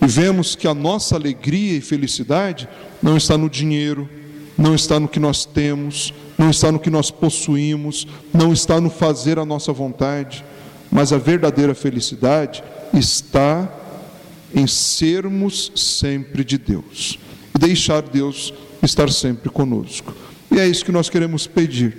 E 0.01 0.07
vemos 0.07 0.55
que 0.55 0.67
a 0.67 0.73
nossa 0.73 1.15
alegria 1.15 1.77
e 1.77 1.81
felicidade 1.81 2.67
não 3.01 3.17
está 3.17 3.37
no 3.37 3.49
dinheiro, 3.49 4.09
não 4.57 4.75
está 4.75 4.99
no 4.99 5.07
que 5.07 5.19
nós 5.19 5.45
temos, 5.45 6.13
não 6.37 6.49
está 6.49 6.71
no 6.71 6.79
que 6.79 6.89
nós 6.89 7.09
possuímos, 7.09 8.07
não 8.33 8.53
está 8.53 8.79
no 8.79 8.89
fazer 8.89 9.39
a 9.39 9.45
nossa 9.45 9.71
vontade, 9.73 10.43
mas 10.91 11.11
a 11.11 11.17
verdadeira 11.17 11.73
felicidade 11.73 12.63
está 12.93 13.71
em 14.53 14.67
sermos 14.67 15.71
sempre 15.75 16.43
de 16.43 16.57
Deus 16.57 17.17
e 17.55 17.59
deixar 17.59 18.01
Deus 18.01 18.53
estar 18.81 19.09
sempre 19.09 19.49
conosco. 19.49 20.13
E 20.51 20.59
é 20.59 20.67
isso 20.67 20.85
que 20.85 20.91
nós 20.91 21.09
queremos 21.09 21.47
pedir. 21.47 21.97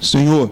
Senhor, 0.00 0.50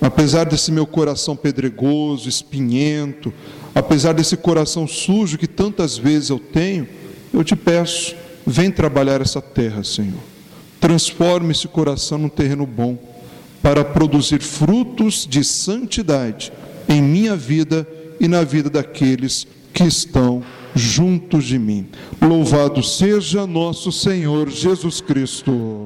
apesar 0.00 0.44
desse 0.44 0.70
meu 0.70 0.86
coração 0.86 1.34
pedregoso, 1.34 2.28
espinhento, 2.28 3.32
apesar 3.74 4.12
desse 4.12 4.36
coração 4.36 4.86
sujo 4.86 5.38
que 5.38 5.46
tantas 5.46 5.96
vezes 5.96 6.28
eu 6.28 6.38
tenho, 6.38 6.86
eu 7.32 7.42
te 7.42 7.56
peço, 7.56 8.14
vem 8.46 8.70
trabalhar 8.70 9.20
essa 9.20 9.40
terra, 9.40 9.82
Senhor. 9.82 10.35
Transforme 10.80 11.52
esse 11.52 11.68
coração 11.68 12.18
num 12.18 12.28
terreno 12.28 12.66
bom, 12.66 12.98
para 13.62 13.84
produzir 13.84 14.40
frutos 14.40 15.26
de 15.28 15.42
santidade 15.42 16.52
em 16.88 17.02
minha 17.02 17.34
vida 17.34 17.86
e 18.20 18.28
na 18.28 18.44
vida 18.44 18.70
daqueles 18.70 19.46
que 19.72 19.84
estão 19.84 20.42
juntos 20.74 21.44
de 21.44 21.58
mim. 21.58 21.88
Louvado 22.20 22.82
seja 22.82 23.46
nosso 23.46 23.90
Senhor 23.90 24.48
Jesus 24.50 25.00
Cristo. 25.00 25.85